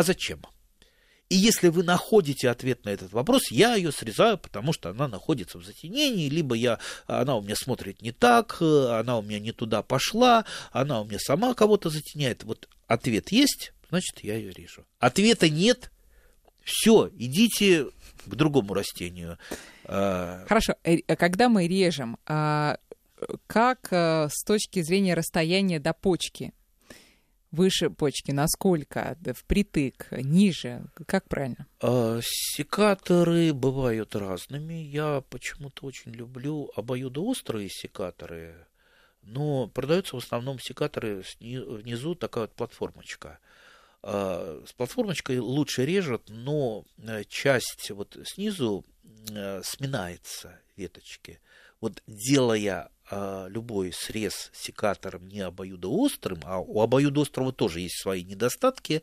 А 0.00 0.02
зачем? 0.02 0.40
И 1.28 1.36
если 1.36 1.68
вы 1.68 1.82
находите 1.82 2.48
ответ 2.48 2.86
на 2.86 2.88
этот 2.88 3.12
вопрос, 3.12 3.50
я 3.50 3.74
ее 3.74 3.92
срезаю, 3.92 4.38
потому 4.38 4.72
что 4.72 4.88
она 4.88 5.08
находится 5.08 5.58
в 5.58 5.62
затенении, 5.62 6.30
либо 6.30 6.54
я, 6.54 6.78
она 7.06 7.36
у 7.36 7.42
меня 7.42 7.54
смотрит 7.54 8.00
не 8.00 8.10
так, 8.10 8.62
она 8.62 9.18
у 9.18 9.22
меня 9.22 9.38
не 9.40 9.52
туда 9.52 9.82
пошла, 9.82 10.46
она 10.72 11.02
у 11.02 11.04
меня 11.04 11.18
сама 11.18 11.52
кого-то 11.52 11.90
затеняет. 11.90 12.44
Вот 12.44 12.66
ответ 12.86 13.30
есть, 13.30 13.74
значит, 13.90 14.20
я 14.24 14.36
ее 14.36 14.52
режу. 14.52 14.86
Ответа 15.00 15.50
нет, 15.50 15.92
все, 16.64 17.10
идите 17.14 17.88
к 18.24 18.34
другому 18.34 18.72
растению. 18.72 19.36
А, 19.84 20.46
Хорошо, 20.48 20.76
э, 20.82 21.02
когда 21.14 21.50
мы 21.50 21.68
режем, 21.68 22.16
а, 22.24 22.78
как 23.46 23.88
э, 23.90 24.28
с 24.32 24.44
точки 24.44 24.80
зрения 24.80 25.12
расстояния 25.12 25.78
до 25.78 25.92
почки? 25.92 26.54
Выше 27.52 27.90
почки, 27.90 28.30
насколько, 28.30 29.16
впритык, 29.34 30.08
ниже, 30.12 30.84
как 31.06 31.28
правильно? 31.28 31.66
А, 31.80 32.20
секаторы 32.22 33.52
бывают 33.52 34.14
разными. 34.14 34.74
Я 34.74 35.22
почему-то 35.30 35.86
очень 35.86 36.12
люблю 36.12 36.70
обоюдоострые 36.76 37.68
секаторы, 37.68 38.54
но 39.22 39.68
продаются 39.68 40.16
в 40.16 40.20
основном 40.20 40.58
секаторы 40.58 41.24
внизу 41.40 42.14
такая 42.14 42.44
вот 42.44 42.52
платформочка. 42.52 43.38
А, 44.02 44.62
с 44.66 44.72
платформочкой 44.72 45.38
лучше 45.38 45.84
режет, 45.84 46.22
но 46.28 46.84
э, 46.98 47.24
часть 47.24 47.90
вот 47.90 48.16
снизу 48.24 48.84
э, 49.30 49.60
сминается 49.62 50.58
веточки. 50.76 51.40
Вот 51.80 52.02
делая 52.06 52.90
любой 53.48 53.92
срез 53.92 54.50
секатором 54.52 55.28
не 55.28 55.40
обоюдоострым, 55.40 56.40
а 56.44 56.60
у 56.60 56.80
обоюдоострого 56.80 57.52
тоже 57.52 57.80
есть 57.80 58.00
свои 58.00 58.22
недостатки, 58.22 59.02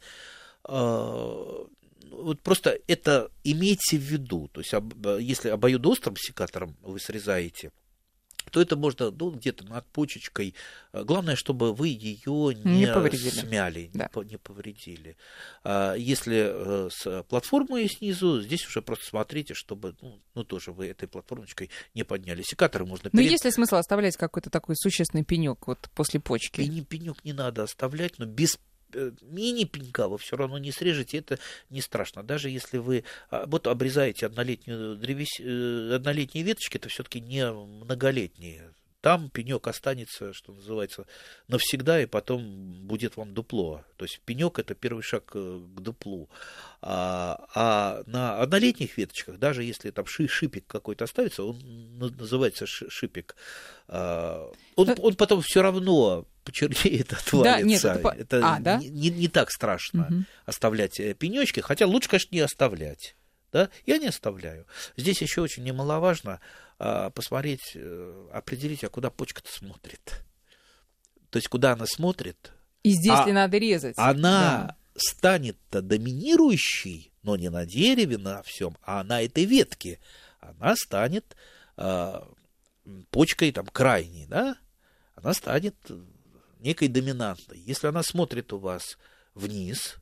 а, 0.63 1.67
вот 2.09 2.41
просто 2.41 2.79
это 2.87 3.29
имейте 3.43 3.97
в 3.97 4.01
виду. 4.01 4.49
То 4.51 4.61
есть, 4.61 4.73
если 5.19 5.49
обоюдоострым 5.49 6.15
секатором 6.17 6.75
вы 6.81 6.99
срезаете 6.99 7.71
то 8.51 8.61
это 8.61 8.75
можно 8.75 9.11
ну, 9.11 9.31
где-то 9.31 9.65
над 9.65 9.85
почечкой. 9.87 10.55
А, 10.91 11.03
главное, 11.03 11.35
чтобы 11.35 11.73
вы 11.73 11.89
ее 11.89 12.53
не, 12.63 12.79
не 12.79 12.87
повредили. 12.87 13.29
смяли, 13.29 13.91
да. 13.93 14.09
не, 14.23 14.37
повредили. 14.37 15.17
А 15.63 15.93
если 15.95 16.49
э, 16.49 16.89
с 16.91 17.23
платформой 17.23 17.87
снизу, 17.89 18.41
здесь 18.41 18.65
уже 18.67 18.81
просто 18.81 19.05
смотрите, 19.05 19.53
чтобы 19.53 19.95
ну, 20.01 20.19
ну 20.35 20.43
тоже 20.43 20.71
вы 20.71 20.87
этой 20.87 21.07
платформочкой 21.07 21.69
не 21.93 22.03
подняли. 22.03 22.41
Секаторы 22.41 22.85
можно... 22.85 23.09
Ну, 23.11 23.19
перед... 23.19 23.31
есть 23.31 23.45
ли 23.45 23.51
смысл 23.51 23.75
оставлять 23.75 24.17
какой-то 24.17 24.49
такой 24.49 24.75
существенный 24.75 25.23
пенек 25.23 25.67
вот 25.67 25.89
после 25.95 26.19
почки? 26.19 26.61
Не 26.61 26.81
пенек 26.81 27.23
не 27.23 27.33
надо 27.33 27.63
оставлять, 27.63 28.19
но 28.19 28.25
без 28.25 28.57
Э, 28.57 28.76
мини-пенька 29.21 30.07
вы 30.07 30.17
все 30.17 30.37
равно 30.37 30.57
не 30.57 30.71
срежете, 30.71 31.17
это 31.17 31.39
не 31.69 31.81
страшно. 31.81 32.23
Даже 32.23 32.49
если 32.49 32.77
вы 32.77 33.03
а, 33.29 33.45
вот 33.45 33.67
обрезаете 33.67 34.25
однолетнюю 34.25 34.95
древес... 34.97 35.39
Э, 35.39 35.95
однолетние 35.95 36.43
веточки, 36.43 36.77
это 36.77 36.89
все-таки 36.89 37.19
не 37.19 37.51
многолетние. 37.51 38.73
Там 39.07 39.29
пенек 39.29 39.65
останется, 39.67 40.33
что 40.33 40.51
называется, 40.51 41.05
навсегда, 41.47 42.01
и 42.01 42.05
потом 42.05 42.73
будет 42.85 43.15
вам 43.15 43.33
дупло. 43.33 43.85
То 43.95 44.03
есть 44.03 44.19
пенек 44.25 44.59
это 44.59 44.75
первый 44.75 45.01
шаг 45.01 45.31
э, 45.33 45.61
к 45.77 45.79
дуплу. 45.79 46.27
А, 46.81 47.47
а 47.55 48.03
на 48.05 48.41
однолетних 48.41 48.97
веточках, 48.97 49.39
даже 49.39 49.63
если 49.63 49.91
там 49.91 50.05
шипик 50.07 50.67
какой-то 50.67 51.05
оставится, 51.05 51.43
он 51.43 51.57
называется 51.97 52.65
шипик, 52.67 53.37
а, 53.87 54.51
он, 54.75 54.93
он 54.97 55.15
потом 55.15 55.41
все 55.41 55.61
равно 55.61 56.27
почернеет, 56.43 57.13
отвалится. 57.13 57.43
Да, 57.43 57.61
нет, 57.61 57.85
это 57.85 58.09
это 58.09 58.55
а, 58.55 58.59
да? 58.59 58.75
не, 58.75 59.09
не 59.09 59.29
так 59.29 59.51
страшно 59.51 60.07
угу. 60.09 60.23
оставлять 60.45 60.99
э, 60.99 61.13
пенечки, 61.13 61.61
хотя 61.61 61.85
лучше, 61.85 62.09
конечно, 62.09 62.35
не 62.35 62.41
оставлять. 62.41 63.15
Да? 63.53 63.69
Я 63.85 63.99
не 63.99 64.07
оставляю. 64.07 64.65
Здесь 64.97 65.21
еще 65.21 65.39
очень 65.39 65.63
немаловажно 65.63 66.41
посмотреть, 66.77 67.73
а, 67.75 68.29
определить, 68.33 68.83
а 68.83 68.89
куда 68.89 69.09
почка-то 69.09 69.51
смотрит. 69.51 70.23
То 71.29 71.37
есть, 71.37 71.47
куда 71.47 71.73
она 71.73 71.85
смотрит. 71.85 72.53
И 72.83 72.91
здесь 72.91 73.19
а 73.19 73.25
ли 73.25 73.33
надо 73.33 73.57
резать? 73.57 73.95
Она 73.97 74.67
да. 74.67 74.77
станет-то 74.95 75.81
доминирующей, 75.81 77.11
но 77.23 77.35
не 77.35 77.49
на 77.49 77.65
дереве, 77.65 78.17
на 78.17 78.43
всем, 78.43 78.77
а 78.81 79.03
на 79.03 79.21
этой 79.21 79.45
ветке. 79.45 79.99
Она 80.39 80.75
станет 80.75 81.35
а, 81.75 82.27
почкой 83.09 83.51
там 83.51 83.65
крайней, 83.65 84.25
да? 84.27 84.57
Она 85.15 85.33
станет 85.33 85.75
некой 86.59 86.87
доминантной. 86.87 87.59
Если 87.59 87.87
она 87.87 88.03
смотрит 88.03 88.53
у 88.53 88.59
вас 88.59 88.97
вниз, 89.33 89.95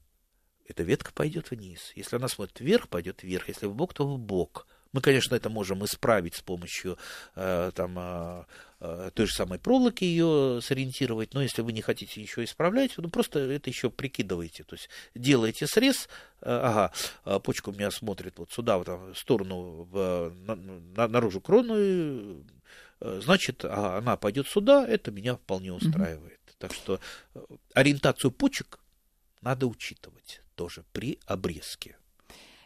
эта 0.68 0.84
ветка 0.84 1.12
пойдет 1.14 1.52
вниз. 1.52 1.92
Если 1.96 2.16
она 2.16 2.28
смотрит 2.28 2.60
вверх, 2.60 2.90
пойдет 2.90 3.24
вверх. 3.24 3.48
Если 3.48 3.68
в 3.68 3.76
бок, 3.76 3.94
то 3.94 4.08
в 4.08 4.20
бок. 4.20 4.68
Мы, 4.95 5.01
конечно, 5.01 5.36
это 5.36 5.49
можем 5.49 5.84
исправить 5.84 6.36
с 6.36 6.41
помощью 6.41 6.97
э, 7.36 7.71
там, 7.75 7.99
э, 7.99 8.43
э, 8.79 9.12
той 9.13 9.25
же 9.25 9.34
самой 9.34 9.60
проволоки 9.60 10.05
ее 10.05 10.62
сориентировать, 10.62 11.34
но 11.34 11.41
если 11.41 11.63
вы 11.63 11.73
не 11.73 11.81
хотите 11.81 12.21
ничего 12.21 12.45
исправлять, 12.45 12.93
ну 12.95 13.10
просто 13.10 13.39
это 13.39 13.69
еще 13.69 13.89
прикидываете. 13.89 14.63
То 14.63 14.75
есть 14.75 14.88
делаете 15.13 15.67
срез, 15.67 16.08
э, 16.39 16.45
ага, 16.45 16.93
э, 17.25 17.41
почка 17.41 17.71
у 17.71 17.73
меня 17.73 17.91
смотрит 17.91 18.39
вот 18.39 18.53
сюда, 18.53 18.77
вот, 18.77 18.88
в 18.88 19.15
сторону, 19.15 19.86
в, 19.91 20.31
на, 20.34 20.55
на, 20.55 21.10
наружу 21.10 21.41
крону, 21.41 21.75
э, 21.75 23.19
значит, 23.21 23.65
ага, 23.65 23.97
она 23.97 24.15
пойдет 24.15 24.47
сюда, 24.47 24.88
это 24.88 25.12
меня 25.12 25.36
вполне 25.36 25.73
устраивает. 25.73 26.39
Так 26.58 26.73
что 26.73 27.01
э, 27.34 27.41
ориентацию 27.73 28.31
почек 28.31 28.79
надо 29.41 29.67
учитывать 29.67 30.39
тоже 30.55 30.86
при 30.93 31.19
обрезке. 31.25 31.97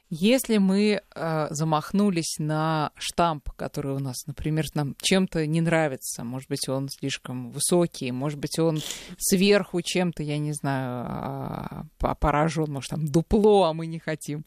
Если 0.09 0.57
мы 0.57 1.01
э, 1.01 1.47
замахнулись 1.51 2.37
на 2.39 2.91
штамп, 2.95 3.51
который 3.51 3.93
у 3.93 3.99
нас, 3.99 4.25
например, 4.25 4.65
нам 4.73 4.95
чем-то 5.01 5.45
не 5.45 5.61
нравится, 5.61 6.23
может 6.23 6.49
быть, 6.49 6.67
он 6.67 6.89
слишком 6.89 7.51
высокий, 7.51 8.11
может 8.11 8.39
быть, 8.39 8.57
он 8.57 8.79
сверху 9.17 9.81
чем-то, 9.81 10.23
я 10.23 10.39
не 10.39 10.53
знаю, 10.53 11.87
э, 12.01 12.15
поражен, 12.19 12.71
может, 12.71 12.89
там 12.89 13.05
дупло, 13.05 13.65
а 13.65 13.73
мы 13.73 13.85
не 13.85 13.99
хотим. 13.99 14.45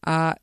А 0.00 0.36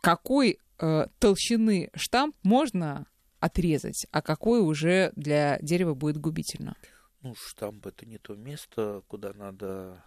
какой 0.00 0.58
э, 0.78 1.06
толщины 1.18 1.90
штамп 1.94 2.36
можно 2.42 3.06
отрезать, 3.40 4.06
а 4.10 4.22
какой 4.22 4.60
уже 4.60 5.12
для 5.14 5.58
дерева 5.60 5.94
будет 5.94 6.16
губительно? 6.16 6.74
ну, 7.24 7.34
штамп 7.34 7.86
это 7.86 8.04
не 8.06 8.18
то 8.18 8.34
место, 8.34 9.02
куда 9.08 9.32
надо 9.32 10.04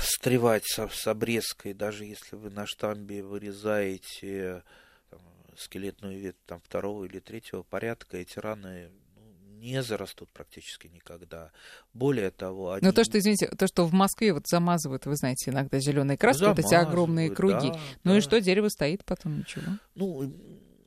стревать 0.00 0.64
с, 0.64 0.88
с 0.88 1.06
обрезкой, 1.06 1.74
даже 1.74 2.04
если 2.04 2.36
вы 2.36 2.50
на 2.50 2.66
штамбе 2.66 3.22
вырезаете 3.22 4.62
там, 5.10 5.20
скелетную 5.56 6.18
ветвь 6.18 6.38
там, 6.46 6.60
второго 6.60 7.04
или 7.04 7.18
третьего 7.20 7.62
порядка, 7.62 8.16
эти 8.16 8.38
раны 8.38 8.90
ну, 9.16 9.34
не 9.58 9.82
зарастут 9.82 10.30
практически 10.30 10.88
никогда. 10.88 11.52
Более 11.92 12.30
того, 12.30 12.72
они... 12.72 12.84
Но 12.84 12.92
то, 12.92 13.04
что, 13.04 13.18
извините, 13.18 13.48
то, 13.48 13.66
что 13.66 13.84
в 13.84 13.92
Москве 13.92 14.32
вот 14.32 14.46
замазывают, 14.46 15.06
вы 15.06 15.16
знаете, 15.16 15.50
иногда 15.50 15.78
зеленой 15.78 16.16
краской, 16.16 16.48
вот 16.48 16.58
эти 16.58 16.74
огромные 16.74 17.30
круги. 17.30 17.70
Да, 17.70 17.80
ну 18.04 18.12
да. 18.12 18.18
и 18.18 18.20
что, 18.20 18.40
дерево 18.40 18.68
стоит 18.68 19.04
потом, 19.04 19.38
ничего? 19.38 19.72
Ну, 19.94 20.32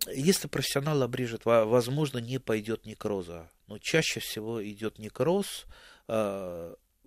если 0.08 0.48
профессионал 0.48 1.04
обрежет, 1.04 1.46
возможно, 1.46 2.18
не 2.18 2.40
пойдет 2.40 2.86
некроза. 2.86 3.50
Но 3.68 3.78
чаще 3.78 4.20
всего 4.20 4.64
идет 4.68 5.00
некроз. 5.00 5.66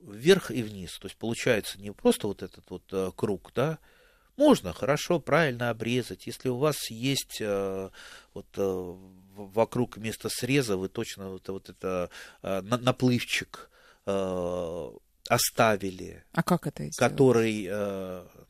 Вверх 0.07 0.51
и 0.51 0.63
вниз. 0.63 0.99
То 0.99 1.07
есть 1.07 1.17
получается 1.17 1.81
не 1.81 1.91
просто 1.91 2.27
вот 2.27 2.43
этот 2.43 2.69
вот 2.69 2.83
э, 2.93 3.11
круг, 3.17 3.53
да, 3.55 3.79
можно 4.37 4.75
хорошо, 4.75 5.19
правильно 5.19 5.71
обрезать. 5.71 6.27
Если 6.27 6.51
у 6.51 6.59
вас 6.59 6.91
есть 6.91 7.39
э, 7.41 7.89
вот 8.35 8.47
э, 8.57 8.95
вокруг 9.35 9.97
места 9.97 10.29
среза, 10.29 10.77
вы 10.77 10.89
точно 10.89 11.31
вот, 11.31 11.49
вот 11.49 11.71
это 11.71 12.11
наплывчик 12.43 13.71
оставили. 15.29 16.25
А 16.33 16.43
как 16.43 16.67
это 16.67 16.83
сделать? 16.83 16.97
Который, 16.99 17.69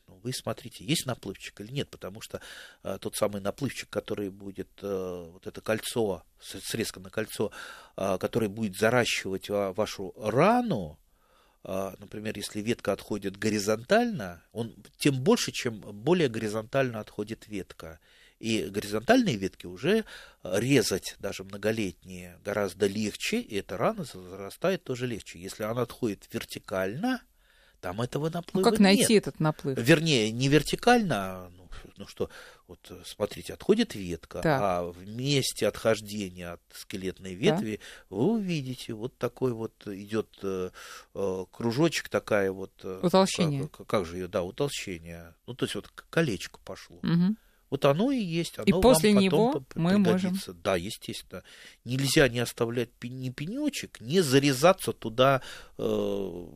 ну, 0.08 0.16
вы 0.22 0.32
смотрите, 0.32 0.84
есть 0.84 1.06
наплывчик 1.06 1.60
или 1.60 1.70
нет, 1.70 1.88
потому 1.90 2.20
что 2.20 2.40
тот 2.82 3.14
самый 3.14 3.40
наплывчик, 3.40 3.88
который 3.88 4.30
будет, 4.30 4.70
вот 4.82 5.46
это 5.46 5.60
кольцо, 5.60 6.24
срезка 6.40 6.98
на 6.98 7.10
кольцо, 7.10 7.52
который 7.94 8.48
будет 8.48 8.76
заращивать 8.76 9.48
вашу 9.48 10.12
рану, 10.16 10.98
например, 11.64 12.36
если 12.36 12.60
ветка 12.60 12.92
отходит 12.92 13.38
горизонтально, 13.38 14.42
он 14.52 14.74
тем 14.98 15.20
больше, 15.22 15.50
чем 15.50 15.80
более 15.80 16.28
горизонтально 16.28 17.00
отходит 17.00 17.48
ветка. 17.48 18.00
И 18.38 18.64
горизонтальные 18.64 19.36
ветки 19.36 19.66
уже 19.66 20.04
резать, 20.42 21.16
даже 21.18 21.44
многолетние, 21.44 22.38
гораздо 22.44 22.86
легче, 22.86 23.40
и 23.40 23.56
эта 23.56 23.78
рана 23.78 24.04
зарастает 24.04 24.84
тоже 24.84 25.06
легче. 25.06 25.38
Если 25.38 25.62
она 25.62 25.82
отходит 25.82 26.28
вертикально, 26.32 27.22
там 27.84 28.00
этого 28.00 28.30
наплыва 28.30 28.64
ну, 28.64 28.70
как 28.70 28.80
найти 28.80 29.12
нет. 29.12 29.26
этот 29.26 29.40
наплыв? 29.40 29.78
Вернее, 29.78 30.32
не 30.32 30.48
вертикально, 30.48 31.50
ну, 31.54 31.68
ну 31.98 32.06
что, 32.06 32.30
вот 32.66 32.80
смотрите, 33.04 33.52
отходит 33.52 33.94
ветка, 33.94 34.40
так. 34.40 34.58
а 34.62 34.84
в 34.84 35.06
месте 35.06 35.68
отхождения 35.68 36.52
от 36.52 36.62
скелетной 36.72 37.34
ветви 37.34 37.80
да. 38.08 38.16
вы 38.16 38.36
увидите 38.36 38.94
вот 38.94 39.18
такой 39.18 39.52
вот 39.52 39.74
идет 39.86 40.30
э, 40.42 40.70
э, 41.14 41.44
кружочек, 41.52 42.08
такая 42.08 42.52
вот... 42.52 42.72
Э, 42.84 43.00
утолщение. 43.02 43.68
Как, 43.68 43.86
как 43.86 44.06
же 44.06 44.16
ее, 44.16 44.28
да, 44.28 44.42
утолщение. 44.42 45.34
Ну, 45.46 45.52
то 45.52 45.66
есть 45.66 45.74
вот 45.74 45.88
колечко 46.08 46.58
пошло. 46.64 46.96
Угу. 47.02 47.36
Вот 47.68 47.84
оно 47.84 48.12
и 48.12 48.20
есть. 48.20 48.58
Оно 48.58 48.64
и 48.66 48.80
после 48.80 49.12
вам 49.12 49.22
него 49.22 49.64
мы 49.74 49.98
можем. 49.98 50.38
Да, 50.62 50.76
естественно. 50.76 51.42
Нельзя 51.84 52.28
не 52.28 52.38
оставлять 52.38 52.90
ни 53.02 53.28
пенечек, 53.28 54.00
не 54.00 54.22
зарезаться 54.22 54.92
туда 54.92 55.42
э, 55.76 56.46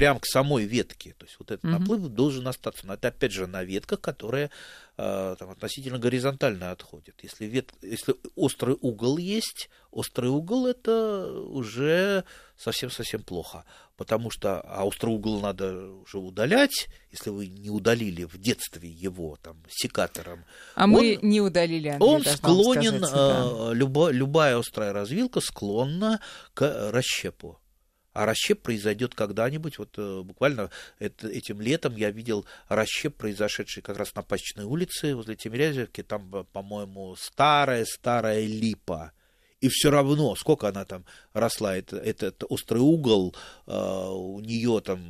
прям 0.00 0.18
к 0.18 0.24
самой 0.24 0.64
ветке. 0.64 1.14
То 1.18 1.26
есть 1.26 1.36
вот 1.38 1.50
этот 1.50 1.62
mm-hmm. 1.66 1.78
наплыв 1.78 2.08
должен 2.08 2.48
остаться. 2.48 2.86
Но 2.86 2.94
это 2.94 3.08
опять 3.08 3.32
же 3.32 3.46
на 3.46 3.62
ветках, 3.62 4.00
которые 4.00 4.50
э, 4.96 5.36
там, 5.38 5.50
относительно 5.50 5.98
горизонтально 5.98 6.70
отходят. 6.70 7.14
Если, 7.22 7.44
вет... 7.44 7.70
Если 7.82 8.14
острый 8.34 8.78
угол 8.80 9.18
есть, 9.18 9.68
острый 9.90 10.30
угол 10.30 10.66
это 10.66 11.30
уже 11.30 12.24
совсем-совсем 12.56 13.22
плохо. 13.22 13.66
Потому 13.98 14.30
что 14.30 14.62
а 14.62 14.86
острый 14.86 15.10
угол 15.10 15.38
надо 15.42 15.90
уже 15.90 16.16
удалять, 16.16 16.88
если 17.12 17.28
вы 17.28 17.48
не 17.48 17.68
удалили 17.68 18.24
в 18.24 18.38
детстве 18.38 18.88
его 18.88 19.36
там 19.42 19.58
секатором. 19.68 20.46
А 20.76 20.84
он, 20.84 20.90
мы 20.92 21.18
не 21.20 21.42
удалили, 21.42 21.88
Андрей, 21.88 22.08
Он 22.08 22.24
склонен, 22.24 23.04
сказать, 23.04 23.12
да. 23.12 23.72
э, 23.72 23.74
любо, 23.74 24.08
любая 24.10 24.56
острая 24.56 24.94
развилка 24.94 25.40
склонна 25.40 26.20
к 26.54 26.90
расщепу. 26.90 27.60
А 28.12 28.26
расщеп 28.26 28.62
произойдет 28.62 29.14
когда-нибудь. 29.14 29.78
Вот 29.78 29.94
э, 29.96 30.22
буквально 30.22 30.70
это, 30.98 31.28
этим 31.28 31.60
летом 31.60 31.96
я 31.96 32.10
видел 32.10 32.44
расщеп, 32.68 33.16
произошедший 33.16 33.82
как 33.82 33.98
раз 33.98 34.14
на 34.14 34.22
Пасечной 34.22 34.64
улице 34.64 35.14
возле 35.14 35.36
Тимирязевки. 35.36 36.02
Там, 36.02 36.34
э, 36.34 36.44
по-моему, 36.52 37.14
старая-старая 37.16 38.44
липа. 38.44 39.12
И 39.60 39.68
все 39.68 39.90
равно, 39.90 40.34
сколько 40.36 40.68
она 40.68 40.84
там 40.84 41.04
росла, 41.34 41.76
это, 41.76 41.98
этот 41.98 42.44
острый 42.48 42.78
угол, 42.78 43.34
э, 43.66 43.72
у 43.72 44.40
нее 44.40 44.80
там, 44.80 45.00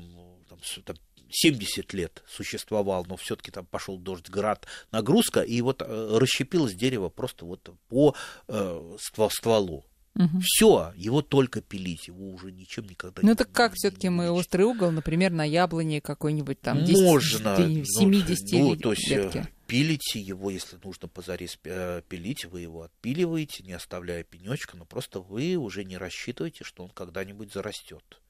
там, 0.48 0.58
там 0.84 0.96
70 1.30 1.92
лет 1.94 2.22
существовал, 2.28 3.06
но 3.08 3.16
все-таки 3.16 3.50
там 3.50 3.66
пошел 3.66 3.96
дождь, 3.96 4.28
град, 4.28 4.66
нагрузка, 4.90 5.40
и 5.40 5.60
вот 5.62 5.82
э, 5.82 6.18
расщепилось 6.18 6.74
дерево 6.74 7.08
просто 7.08 7.44
вот 7.44 7.70
по 7.88 8.14
э, 8.48 8.96
стволу. 9.28 9.84
Угу. 10.16 10.40
Все, 10.42 10.92
его 10.96 11.22
только 11.22 11.60
пилить, 11.60 12.08
его 12.08 12.30
уже 12.30 12.50
ничем 12.50 12.84
никогда 12.86 13.20
ну, 13.22 13.28
не 13.28 13.30
Ну 13.30 13.36
так 13.36 13.52
как 13.52 13.74
все-таки 13.74 14.08
мы 14.08 14.30
острый 14.30 14.62
угол, 14.62 14.90
например, 14.90 15.30
на 15.30 15.44
яблоне 15.44 16.00
какой-нибудь 16.00 16.60
там 16.60 16.84
10, 16.84 17.02
Можно, 17.02 17.56
70 17.56 18.52
ну, 18.52 18.70
ну, 18.70 18.76
то 18.76 18.90
есть 18.92 19.08
ветки. 19.08 19.38
Э, 19.38 19.46
пилите 19.68 20.20
его, 20.20 20.50
если 20.50 20.78
нужно 20.82 21.06
позарез 21.06 21.56
э, 21.62 22.02
пилить, 22.08 22.44
вы 22.46 22.62
его 22.62 22.82
отпиливаете, 22.82 23.62
не 23.62 23.72
оставляя 23.72 24.24
пенечка, 24.24 24.76
но 24.76 24.84
просто 24.84 25.20
вы 25.20 25.54
уже 25.54 25.84
не 25.84 25.96
рассчитываете, 25.96 26.64
что 26.64 26.82
он 26.82 26.90
когда-нибудь 26.90 27.52
зарастет. 27.52 28.20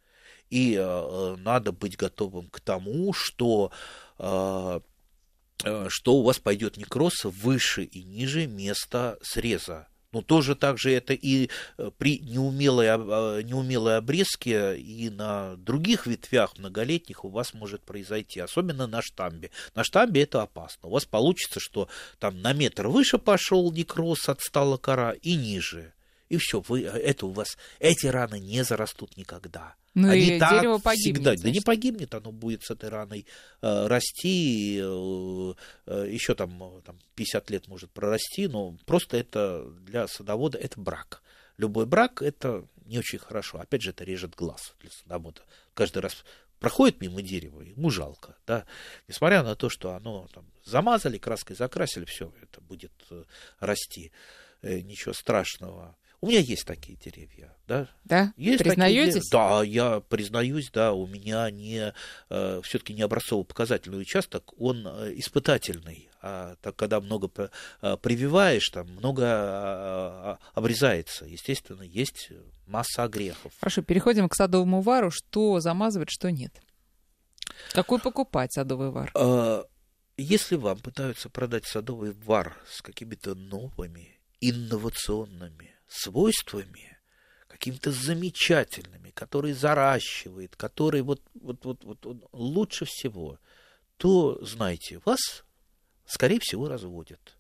И 0.51 0.75
э, 0.75 0.81
э, 0.81 1.37
надо 1.39 1.73
быть 1.73 1.97
готовым 1.97 2.51
к 2.51 2.61
тому, 2.61 3.15
что 3.15 3.73
э, 4.19 4.81
что 5.89 6.15
у 6.15 6.23
вас 6.23 6.39
пойдет 6.39 6.79
некроз 6.79 7.25
выше 7.25 7.85
и 7.85 8.03
ниже 8.03 8.47
места 8.47 9.19
среза 9.23 9.90
ну, 10.13 10.23
тоже 10.23 10.55
так 10.57 10.79
же 10.79 10.93
это 10.93 11.15
и 11.15 11.51
э, 11.79 11.91
при 11.99 12.19
неумелой, 12.19 12.89
а, 12.89 13.41
неумелой 13.43 13.97
обрезке 13.97 14.77
и 14.77 15.09
на 15.09 15.57
других 15.57 16.07
ветвях 16.07 16.59
многолетних 16.59 17.25
у 17.25 17.29
вас 17.29 17.55
может 17.55 17.83
произойти, 17.83 18.41
особенно 18.41 18.87
на 18.87 19.03
штамбе. 19.03 19.51
На 19.75 19.85
штамбе 19.85 20.23
это 20.23 20.43
опасно. 20.43 20.89
У 20.89 20.93
вас 20.93 21.05
получится, 21.05 21.61
что 21.61 21.89
там 22.19 22.43
на 22.43 22.53
метр 22.53 22.89
выше 22.89 23.19
пошел 23.19 23.71
некроз, 23.73 24.29
отстала 24.29 24.77
кора, 24.77 25.13
и 25.13 25.37
ниже. 25.37 25.93
И 26.29 26.37
все, 26.37 26.63
вы, 26.67 26.83
это 26.83 27.27
у 27.27 27.31
вас, 27.31 27.57
эти 27.79 28.07
раны 28.07 28.39
не 28.39 28.63
зарастут 28.63 29.17
никогда. 29.17 29.75
Ну 29.95 30.09
Они 30.09 30.37
и 30.37 30.39
так 30.39 30.61
дерево 30.61 30.79
погибнет. 30.79 31.17
Всегда. 31.17 31.31
Значит. 31.31 31.45
Да 31.45 31.51
не 31.51 31.61
погибнет, 31.61 32.15
оно 32.15 32.31
будет 32.33 32.63
с 32.63 32.71
этой 32.71 32.91
раной 32.91 33.27
э, 33.61 33.87
расти, 33.87 34.79
э, 34.81 35.55
э, 35.87 36.07
еще 36.11 36.35
там, 36.35 36.63
э, 36.63 36.81
там 36.83 36.99
50 37.17 37.51
лет 37.51 37.67
может 37.67 37.91
прорасти, 37.91 38.47
но 38.47 38.77
просто 38.87 39.17
это 39.17 39.65
для 39.81 40.07
садовода 40.07 40.59
это 40.59 40.81
брак. 40.81 41.23
Любой 41.57 41.87
брак 41.87 42.23
это 42.23 42.65
не 42.87 42.99
очень 42.99 43.19
хорошо. 43.19 43.59
Опять 43.59 43.83
же, 43.83 43.91
это 43.91 44.05
режет 44.05 44.35
глаз 44.35 44.75
для 44.81 44.91
садовода. 44.91 45.43
Каждый 45.75 45.99
раз 45.99 46.25
проходит 46.61 47.01
мимо 47.01 47.23
дерева, 47.23 47.63
ему 47.63 47.91
жалко, 47.91 48.37
да, 48.47 48.67
несмотря 49.09 49.43
на 49.43 49.57
то, 49.57 49.69
что 49.69 49.95
оно 49.95 50.29
там 50.33 50.45
замазали, 50.65 51.19
краской 51.19 51.57
закрасили, 51.57 52.05
все, 52.05 52.33
это 52.43 52.61
будет 52.61 52.93
э, 53.11 53.25
расти, 53.59 54.13
э, 54.63 54.81
ничего 54.81 55.15
страшного. 55.15 55.97
У 56.23 56.27
меня 56.27 56.41
есть 56.41 56.67
такие 56.67 56.99
деревья, 56.99 57.57
да? 57.67 57.89
Да? 58.05 58.35
Есть 58.37 58.59
Признаетесь? 58.59 59.15
Такие, 59.15 59.31
да, 59.31 59.63
я 59.63 60.01
признаюсь, 60.01 60.71
да, 60.71 60.93
у 60.93 61.07
меня 61.07 61.51
не, 61.51 61.95
э, 62.29 62.61
все-таки 62.63 62.93
не 62.93 63.01
образцово-показательный 63.01 63.99
участок, 63.99 64.53
он 64.59 64.87
э, 64.87 65.15
испытательный. 65.17 66.11
А 66.21 66.57
так, 66.61 66.77
когда 66.77 67.01
много 67.01 67.31
э, 67.81 67.97
прививаешь, 67.97 68.69
там 68.69 68.89
много 68.89 70.39
обрезается. 70.53 71.25
Естественно, 71.25 71.83
есть 71.83 72.29
масса 72.67 73.05
огрехов. 73.05 73.53
Хорошо, 73.59 73.81
переходим 73.81 74.29
к 74.29 74.35
садовому 74.35 74.83
вару. 74.83 75.11
Что 75.11 75.61
замазывать, 75.61 76.11
что 76.11 76.31
нет? 76.31 76.61
Какой 77.73 77.99
покупать 77.99 78.53
садовый 78.53 78.91
вар? 78.91 79.11
Если 80.19 80.57
вам 80.57 80.79
пытаются 80.81 81.31
продать 81.31 81.65
садовый 81.65 82.13
вар 82.13 82.55
с 82.71 82.83
какими-то 82.83 83.35
новыми, 83.35 84.21
инновационными 84.43 85.80
свойствами, 85.91 86.99
какими-то 87.49 87.93
замечательными, 87.93 89.11
который 89.11 89.53
заращивает, 89.53 90.57
который 90.57 91.03
вот, 91.03 91.21
вот, 91.35 91.65
вот, 91.65 91.85
вот 91.85 92.07
он 92.07 92.25
лучше 92.33 92.85
всего, 92.87 93.39
то, 93.97 94.43
знаете, 94.45 95.01
вас, 95.05 95.45
скорее 96.07 96.39
всего, 96.41 96.69
разводят. 96.69 97.37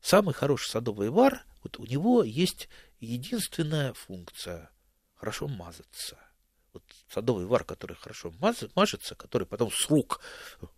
Самый 0.00 0.34
хороший 0.34 0.70
садовый 0.70 1.10
вар, 1.10 1.44
вот 1.62 1.78
у 1.78 1.84
него 1.84 2.24
есть 2.24 2.68
единственная 3.00 3.92
функция– 3.92 4.70
хорошо 5.14 5.48
мазаться. 5.48 6.18
Вот 6.72 6.82
садовый 7.08 7.46
вар, 7.46 7.64
который 7.64 7.96
хорошо 7.96 8.34
мажется, 8.40 9.14
который 9.14 9.46
потом 9.46 9.70
с 9.70 9.88
рук 9.88 10.20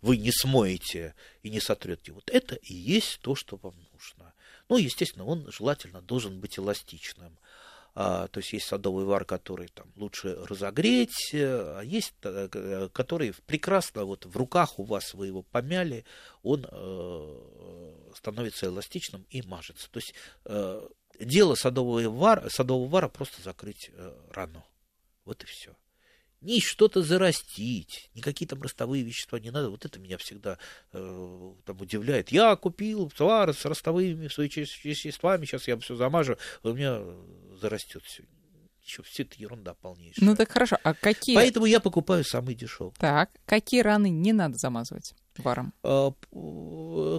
вы 0.01 0.17
не 0.17 0.31
смоете 0.31 1.15
и 1.41 1.49
не 1.49 1.59
сотрете, 1.59 2.11
вот 2.11 2.29
это 2.29 2.55
и 2.55 2.73
есть 2.73 3.19
то, 3.21 3.35
что 3.35 3.57
вам 3.57 3.75
нужно. 3.91 4.33
Ну, 4.69 4.77
естественно, 4.77 5.25
он 5.25 5.49
желательно 5.51 6.01
должен 6.01 6.39
быть 6.39 6.59
эластичным. 6.59 7.37
А, 7.99 8.27
то 8.27 8.39
есть 8.39 8.53
есть 8.53 8.67
садовый 8.67 9.05
вар, 9.05 9.25
который 9.25 9.69
там 9.69 9.91
лучше 9.95 10.35
разогреть, 10.45 11.31
а 11.33 11.81
есть 11.81 12.13
э, 12.21 12.89
который 12.93 13.33
прекрасно 13.47 14.05
вот 14.05 14.27
в 14.27 14.37
руках 14.37 14.77
у 14.77 14.83
вас 14.83 15.15
вы 15.15 15.27
его 15.27 15.41
помяли, 15.41 16.05
он 16.43 16.67
э, 16.69 18.11
становится 18.15 18.67
эластичным 18.67 19.25
и 19.31 19.41
мажется. 19.41 19.89
То 19.89 19.97
есть 19.97 20.13
э, 20.45 20.87
дело 21.19 21.55
садового 21.55 22.07
вара, 22.09 22.47
садового 22.49 22.87
вара 22.87 23.07
просто 23.07 23.41
закрыть 23.41 23.89
э, 23.91 24.15
рану. 24.29 24.63
Вот 25.25 25.43
и 25.43 25.47
все 25.47 25.75
ни 26.41 26.59
что-то 26.59 27.01
зарастить, 27.01 28.09
никакие 28.13 28.47
там 28.47 28.61
ростовые 28.61 29.03
вещества 29.03 29.39
не 29.39 29.51
надо. 29.51 29.69
Вот 29.69 29.85
это 29.85 29.99
меня 29.99 30.17
всегда 30.17 30.57
э, 30.93 31.53
там 31.65 31.81
удивляет. 31.81 32.29
Я 32.29 32.55
купил 32.55 33.09
товар 33.09 33.53
с 33.53 33.65
ростовыми 33.65 34.25
веществами, 34.25 35.45
сейчас 35.45 35.67
я 35.67 35.77
все 35.77 35.95
замажу, 35.95 36.37
у 36.63 36.73
меня 36.73 37.01
зарастет 37.59 38.03
все. 38.03 38.23
ничего, 38.81 39.03
все 39.03 39.23
это 39.23 39.35
ерунда 39.37 39.73
полнейшая. 39.73 40.25
Ну 40.25 40.35
так 40.35 40.51
хорошо, 40.51 40.77
а 40.83 40.93
какие... 40.93 41.35
Поэтому 41.35 41.65
я 41.65 41.79
покупаю 41.79 42.23
самый 42.23 42.55
дешевый. 42.55 42.93
Так, 42.97 43.31
какие 43.45 43.81
раны 43.81 44.09
не 44.09 44.33
надо 44.33 44.57
замазывать 44.57 45.13
варом? 45.37 45.73
А, 45.83 46.11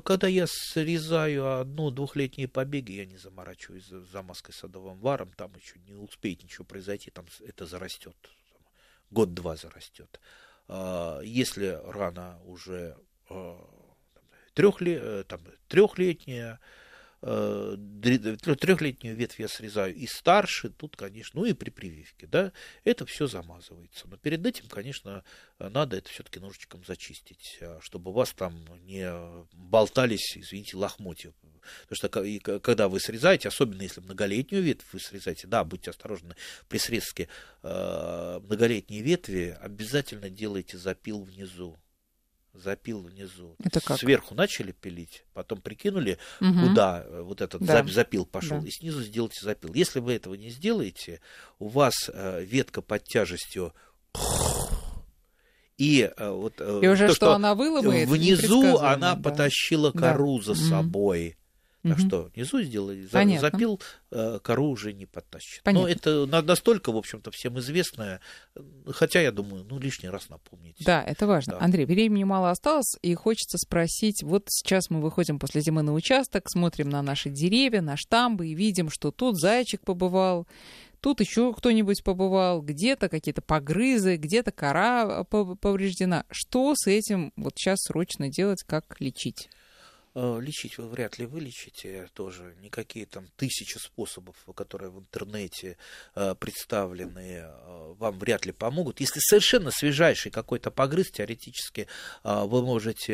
когда 0.05 0.29
я 0.29 0.47
срезаю 0.47 1.61
одну 1.61 1.91
двухлетние 1.91 2.49
побеги, 2.49 2.93
я 2.93 3.07
не 3.07 3.17
заморачиваюсь 3.17 3.87
замазкой 4.13 4.55
садовым 4.55 4.99
варом, 4.99 5.33
там 5.37 5.53
еще 5.57 5.79
не 5.81 5.95
успеет 5.95 6.43
ничего 6.43 6.65
произойти, 6.65 7.11
там 7.11 7.27
это 7.45 7.67
зарастет, 7.67 8.17
год-два 9.11 9.57
зарастет. 9.57 10.21
А, 10.69 11.21
если 11.21 11.79
рана 11.85 12.41
уже 12.45 12.97
а, 13.29 13.61
трехлетняя, 14.55 16.55
Э, 16.55 16.59
трехлетнюю 17.21 19.17
ветвь 19.17 19.41
я 19.41 19.49
срезаю 19.49 19.95
и 19.95 20.07
старше, 20.07 20.71
тут, 20.71 20.97
конечно, 20.97 21.41
ну 21.41 21.47
и 21.47 21.53
при 21.53 21.71
прививке, 21.71 22.27
да, 22.27 22.53
это 22.85 23.07
все 23.07 23.27
замазывается. 23.27 24.07
Но 24.07 24.17
перед 24.17 24.47
этим, 24.47 24.69
конечно, 24.69 25.25
надо 25.59 25.97
это 25.97 26.09
все-таки 26.11 26.39
ножичком 26.39 26.85
зачистить, 26.85 27.59
а, 27.61 27.79
чтобы 27.81 28.11
у 28.11 28.15
вас 28.15 28.33
там 28.33 28.65
не 28.85 29.11
болтались, 29.53 30.37
извините, 30.37 30.77
лохмотья. 30.77 31.33
Потому 31.89 31.97
что 31.97 32.61
когда 32.61 32.89
вы 32.89 33.01
срезаете, 33.01 33.49
особенно 33.49 33.83
если 33.83 34.01
многолетнюю 34.01 34.63
ветвь 34.63 34.87
вы 34.93 35.01
срезаете, 35.01 35.47
да, 35.47 35.65
будьте 35.65 35.91
осторожны, 35.91 36.37
при 36.69 36.79
срезке 36.79 37.29
э, 37.63 38.41
многолетней 38.43 39.03
ветви 39.03 39.57
обязательно 39.61 40.31
делайте 40.31 40.79
запил 40.79 41.23
внизу 41.23 41.77
запил 42.55 43.03
внизу. 43.03 43.57
Это 43.63 43.81
как? 43.81 43.99
Сверху 43.99 44.35
начали 44.35 44.73
пилить, 44.73 45.25
потом 45.35 45.61
прикинули, 45.61 46.19
угу. 46.41 46.69
куда 46.69 47.05
э, 47.05 47.23
вот 47.23 47.41
этот 47.41 47.63
да. 47.63 47.83
запил 47.85 48.27
пошел, 48.27 48.61
да. 48.61 48.67
и 48.67 48.71
снизу 48.71 49.03
сделайте 49.03 49.45
запил. 49.45 49.73
Если 49.75 50.01
вы 50.01 50.15
этого 50.15 50.35
не 50.35 50.51
сделаете, 50.51 51.21
у 51.59 51.69
вас 51.69 52.11
э, 52.13 52.45
ветка 52.45 52.83
под 52.83 53.05
тяжестью 53.05 53.75
и 55.77 56.11
э, 56.17 56.31
вот 56.31 56.61
и 56.61 56.89
уже 56.89 57.09
то, 57.09 57.15
что, 57.15 57.27
что 57.27 57.35
она 57.35 57.55
выломает, 57.55 58.09
внизу 58.09 58.79
она 58.79 59.15
да. 59.15 59.23
потащила 59.23 59.93
кору 59.93 60.39
да. 60.39 60.45
за 60.45 60.55
собой. 60.55 61.37
Так 61.83 61.99
угу. 61.99 62.07
что 62.07 62.31
внизу 62.35 62.61
сделали, 62.61 63.07
Понятно. 63.07 63.51
запил, 63.51 63.81
э, 64.11 64.41
кору 64.43 64.67
уже 64.71 64.93
не 64.93 65.07
подтащит. 65.07 65.63
Понятно. 65.63 65.87
Но 65.87 66.27
это 66.27 66.43
настолько, 66.43 66.91
в 66.91 66.97
общем-то, 66.97 67.31
всем 67.31 67.57
известное, 67.61 68.21
хотя, 68.89 69.21
я 69.21 69.31
думаю, 69.31 69.65
ну, 69.65 69.79
лишний 69.79 70.09
раз 70.09 70.29
напомнить. 70.29 70.77
Да, 70.81 71.03
это 71.05 71.29
важно. 71.29 71.53
Да. 71.53 71.65
Андрей, 71.65 71.87
времени 71.87 72.25
мало 72.25 72.51
осталось, 72.51 72.97
и 73.03 73.15
хочется 73.15 73.59
спросить, 73.59 74.25
вот 74.25 74.45
сейчас 74.49 74.91
мы 74.91 75.01
выходим 75.01 75.39
после 75.39 75.61
зимы 75.61 75.83
на 75.83 75.93
участок, 75.93 76.51
смотрим 76.51 76.89
на 76.89 77.01
наши 77.01 77.31
деревья, 77.31 77.81
на 77.81 77.97
штамбы, 77.97 78.49
и 78.49 78.55
видим, 78.55 78.91
что 78.91 79.13
тут 79.13 79.39
зайчик 79.39 79.81
побывал, 79.83 80.49
тут 81.01 81.21
еще 81.21 81.53
кто-нибудь 81.55 82.03
побывал, 82.03 82.61
где-то 82.61 83.09
какие-то 83.09 83.41
погрызы, 83.41 84.17
где-то 84.17 84.51
кора 84.51 85.23
повреждена. 85.25 86.25
Что 86.29 86.75
с 86.75 86.89
этим 86.89 87.33
вот 87.37 87.53
сейчас 87.57 87.83
срочно 87.83 88.29
делать, 88.29 88.65
как 88.67 89.01
лечить? 89.01 89.49
Э, 90.21 90.41
лечить 90.41 90.79
вы 90.79 90.89
вряд 90.89 91.19
ли 91.21 91.27
вылечите 91.27 92.09
тоже. 92.13 92.57
Никакие 92.61 93.07
там 93.07 93.29
тысячи 93.37 93.79
способов, 93.79 94.35
которые 94.57 94.91
в 94.91 94.99
интернете 94.99 95.77
э, 96.17 96.35
представлены, 96.35 97.45
э, 97.45 97.95
вам 97.99 98.19
вряд 98.19 98.45
ли 98.45 98.51
помогут. 98.51 98.99
Если 98.99 99.21
совершенно 99.21 99.71
свежайший 99.71 100.33
какой-то 100.33 100.73
погрыз, 100.73 101.13
теоретически 101.13 101.87
вы 102.25 102.63
можете 102.63 103.13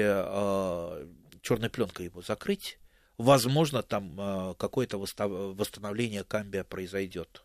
черной 1.42 1.68
пленкой 1.68 2.06
его 2.06 2.22
закрыть. 2.22 2.78
Возможно, 3.18 3.82
там 3.82 4.56
какое-то 4.56 4.98
восстановление 4.98 6.24
камбия 6.24 6.64
произойдет. 6.64 7.43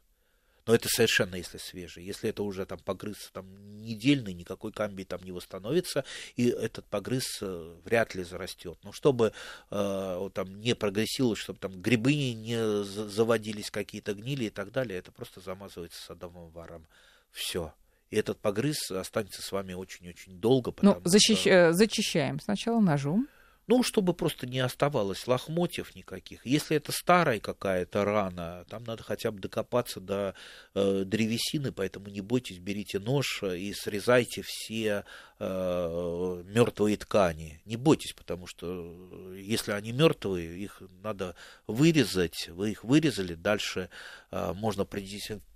Но 0.70 0.76
это 0.76 0.88
совершенно 0.88 1.34
если 1.34 1.58
свежий. 1.58 2.04
Если 2.04 2.30
это 2.30 2.44
уже 2.44 2.64
там 2.64 2.78
погрыз 2.78 3.32
там, 3.34 3.48
недельный, 3.82 4.34
никакой 4.34 4.72
камбий 4.72 5.04
там 5.04 5.20
не 5.24 5.32
восстановится, 5.32 6.06
и 6.36 6.48
этот 6.50 6.86
погрыз 6.86 7.40
э, 7.42 7.76
вряд 7.84 8.14
ли 8.14 8.24
зарастет. 8.24 8.78
Но 8.84 8.92
чтобы 8.92 9.34
э, 9.72 10.30
там 10.32 10.62
не 10.62 10.76
прогрессировалось, 10.76 11.40
чтобы 11.40 11.58
там 11.58 11.82
грибы 11.82 12.14
не 12.14 12.84
заводились, 12.84 13.72
какие-то 13.72 14.14
гнили 14.14 14.46
и 14.46 14.50
так 14.52 14.72
далее, 14.72 15.00
это 15.00 15.12
просто 15.12 15.42
замазывается 15.42 16.00
садовым 16.04 16.52
варом. 16.52 16.86
Все. 17.32 17.74
И 18.12 18.16
этот 18.16 18.38
погрыз 18.38 18.92
останется 18.92 19.42
с 19.42 19.52
вами 19.52 19.74
очень-очень 19.74 20.40
долго. 20.40 20.72
Ну, 20.84 21.02
защищ... 21.04 21.40
что... 21.40 21.50
Э, 21.50 21.74
зачищаем 21.74 22.40
сначала 22.40 22.80
ножом. 22.80 23.28
Ну, 23.70 23.84
чтобы 23.84 24.16
просто 24.16 24.48
не 24.48 24.62
оставалось 24.62 25.28
лохмотьев 25.28 25.94
никаких. 25.96 26.44
Если 26.44 26.76
это 26.76 26.92
старая 26.92 27.40
какая-то 27.40 28.04
рана, 28.04 28.66
там 28.68 28.84
надо 28.84 29.04
хотя 29.04 29.30
бы 29.30 29.40
докопаться 29.40 30.00
до 30.00 30.34
э, 30.74 31.04
древесины, 31.06 31.72
поэтому 31.72 32.08
не 32.08 32.22
бойтесь, 32.22 32.58
берите 32.58 32.98
нож 32.98 33.44
и 33.44 33.72
срезайте 33.76 34.42
все 34.44 35.06
э, 35.38 36.44
мертвые 36.48 36.98
ткани. 36.98 37.62
Не 37.66 37.76
бойтесь, 37.76 38.14
потому 38.14 38.48
что 38.48 38.66
э, 38.66 39.40
если 39.40 39.72
они 39.74 39.92
мертвые, 39.92 40.58
их 40.58 40.82
надо 41.04 41.36
вырезать. 41.68 42.50
Вы 42.50 42.72
их 42.72 42.84
вырезали, 42.84 43.36
дальше 43.36 43.92
э, 44.32 44.52
можно 44.54 44.84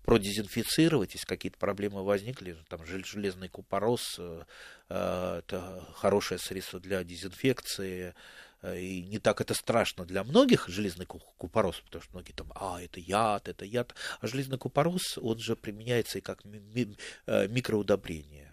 продезинфицировать, 0.04 1.14
если 1.14 1.26
какие-то 1.26 1.58
проблемы 1.58 2.04
возникли, 2.04 2.58
там 2.68 2.86
железный 2.86 3.48
купорос, 3.48 4.18
э, 4.20 4.44
э, 4.90 5.40
это 5.40 5.88
хорошее 5.96 6.40
средство 6.40 6.80
для 6.80 7.04
дезинфекции, 7.04 8.14
э, 8.62 8.80
и 8.80 9.04
не 9.04 9.20
так 9.20 9.42
это 9.42 9.54
страшно 9.54 10.06
для 10.06 10.24
многих 10.24 10.68
железный 10.68 11.06
купорос, 11.06 11.82
потому 11.86 12.04
что 12.04 12.14
многие 12.14 12.34
там, 12.34 12.52
а, 12.56 12.82
это 12.82 13.00
яд, 13.00 13.48
это 13.48 13.66
яд, 13.66 13.96
а 14.20 14.28
железный 14.28 14.58
купорос, 14.58 15.18
он 15.18 15.40
же 15.40 15.56
применяется 15.56 16.18
и 16.18 16.22
как 16.22 16.44
микроудобрение. 16.46 18.50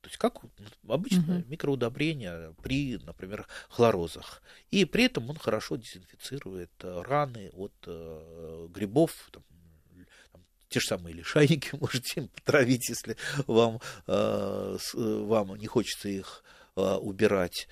То 0.00 0.08
есть 0.08 0.18
как 0.18 0.40
обычное 0.86 1.40
угу. 1.40 1.48
микроудобрение 1.48 2.54
при, 2.62 2.98
например, 2.98 3.46
хлорозах. 3.70 4.42
И 4.70 4.84
при 4.84 5.04
этом 5.04 5.30
он 5.30 5.36
хорошо 5.36 5.76
дезинфицирует 5.76 6.72
раны 6.82 7.50
от 7.54 7.72
грибов, 8.70 9.30
там, 9.32 9.42
те 10.74 10.80
же 10.80 10.86
самые 10.88 11.14
лишайники 11.14 11.70
можете 11.80 12.22
им 12.22 12.28
потравить, 12.28 12.88
если 12.88 13.16
вам, 13.46 13.80
э, 14.08 14.76
вам 14.94 15.54
не 15.54 15.66
хочется 15.66 16.08
их 16.08 16.42
э, 16.76 16.96
убирать 16.96 17.68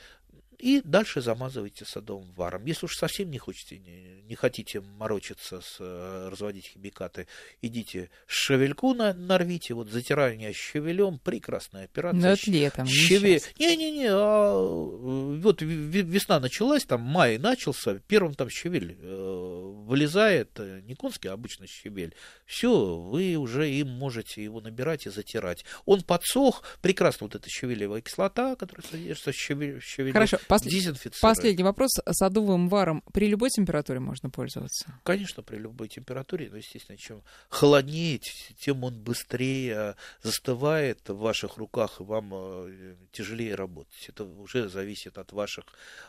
и 0.62 0.80
дальше 0.84 1.20
замазывайте 1.20 1.84
садовым 1.84 2.30
варом. 2.36 2.64
Если 2.66 2.86
уж 2.86 2.96
совсем 2.96 3.32
не 3.32 3.38
хотите, 3.38 3.80
не, 3.80 4.22
не 4.28 4.36
хотите 4.36 4.80
морочиться, 4.80 5.60
с, 5.60 5.78
э, 5.80 6.28
разводить 6.30 6.66
химикаты, 6.66 7.26
идите 7.62 8.10
шевельку 8.28 8.94
на, 8.94 9.12
нарвите, 9.12 9.74
вот 9.74 9.90
затирание 9.90 10.52
щавелем, 10.52 11.18
прекрасная 11.18 11.86
операция. 11.86 12.20
Но 12.20 12.28
это 12.28 12.50
летом, 12.50 12.86
Щаве... 12.86 13.40
Не-не-не, 13.58 14.10
а, 14.12 14.54
вот 14.54 15.62
весна 15.62 16.38
началась, 16.38 16.84
там 16.84 17.00
май 17.00 17.38
начался, 17.38 17.96
первым 18.06 18.34
там 18.34 18.48
щавель 18.48 18.96
э, 19.00 19.72
вылезает, 19.84 20.50
э, 20.58 20.80
не 20.84 20.94
конский, 20.94 21.28
а 21.28 21.32
обычно 21.32 21.66
щавель. 21.66 22.14
Все, 22.46 23.00
вы 23.00 23.34
уже 23.34 23.68
им 23.68 23.88
можете 23.88 24.44
его 24.44 24.60
набирать 24.60 25.06
и 25.06 25.10
затирать. 25.10 25.64
Он 25.86 26.02
подсох, 26.02 26.62
прекрасно 26.80 27.26
вот 27.26 27.34
эта 27.34 27.48
щавелевая 27.50 28.00
кислота, 28.00 28.54
которая 28.54 28.86
содержится 28.88 29.32
в 29.32 29.34
щавеле. 29.34 30.12
Хорошо, 30.12 30.38
Послед... 30.52 30.96
Последний 31.20 31.64
вопрос. 31.64 31.92
Садовым 32.10 32.68
варом 32.68 33.02
при 33.12 33.26
любой 33.26 33.48
температуре 33.50 34.00
можно 34.00 34.28
пользоваться? 34.28 34.98
Конечно, 35.02 35.42
при 35.42 35.56
любой 35.56 35.88
температуре. 35.88 36.48
Но, 36.50 36.58
естественно, 36.58 36.98
чем 36.98 37.22
холоднее, 37.48 38.20
тем 38.60 38.84
он 38.84 38.98
быстрее 39.00 39.96
застывает 40.22 41.08
в 41.08 41.16
ваших 41.16 41.56
руках, 41.56 42.00
и 42.00 42.04
вам 42.04 42.32
э, 42.34 42.94
тяжелее 43.12 43.54
работать. 43.54 44.08
Это 44.08 44.24
уже 44.24 44.68
зависит 44.68 45.16
от 45.16 45.32
ваших, 45.32 45.64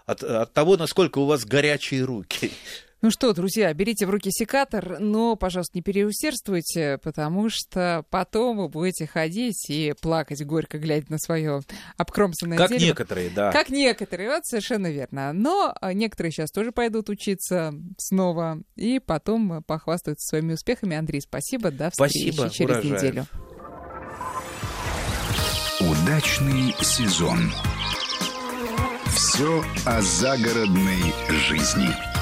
от, 0.05 0.23
от 0.23 0.53
того, 0.53 0.75
насколько 0.75 1.19
у 1.19 1.25
вас 1.25 1.45
горячие 1.45 2.03
руки. 2.03 2.51
Ну 3.03 3.11
что, 3.11 3.33
друзья, 3.33 3.73
берите 3.73 4.05
в 4.05 4.09
руки 4.09 4.31
секатор, 4.31 4.97
но, 4.97 5.35
пожалуйста, 5.35 5.77
не 5.77 5.81
переусердствуйте, 5.81 6.99
потому 7.03 7.49
что 7.49 8.05
потом 8.09 8.55
вы 8.55 8.69
будете 8.69 9.05
ходить 9.05 9.69
и 9.69 9.93
плакать 10.01 10.41
горько, 10.45 10.77
глядя 10.79 11.07
на 11.09 11.17
свое 11.17 11.63
обкромсанное 11.97 12.57
как 12.57 12.69
дерево. 12.69 12.79
Как 12.79 12.99
некоторые, 12.99 13.29
да. 13.29 13.51
Как 13.51 13.67
некоторые, 13.67 14.29
вот 14.29 14.45
совершенно 14.45 14.89
верно. 14.89 15.33
Но 15.33 15.75
а, 15.81 15.91
некоторые 15.91 16.31
сейчас 16.31 16.49
тоже 16.49 16.71
пойдут 16.71 17.09
учиться 17.09 17.73
снова 17.97 18.61
и 18.77 18.99
потом 18.99 19.61
похвастаются 19.63 20.25
своими 20.25 20.53
успехами. 20.53 20.95
Андрей, 20.95 21.19
спасибо, 21.19 21.71
до 21.71 21.89
встречи 21.89 22.31
спасибо, 22.31 22.49
через 22.49 22.75
урожай. 22.75 22.91
неделю. 22.91 23.25
Удачный 25.81 26.73
сезон. 26.81 27.51
Все 29.07 29.61
о 29.85 30.01
загородной 30.01 31.13
жизни. 31.49 32.12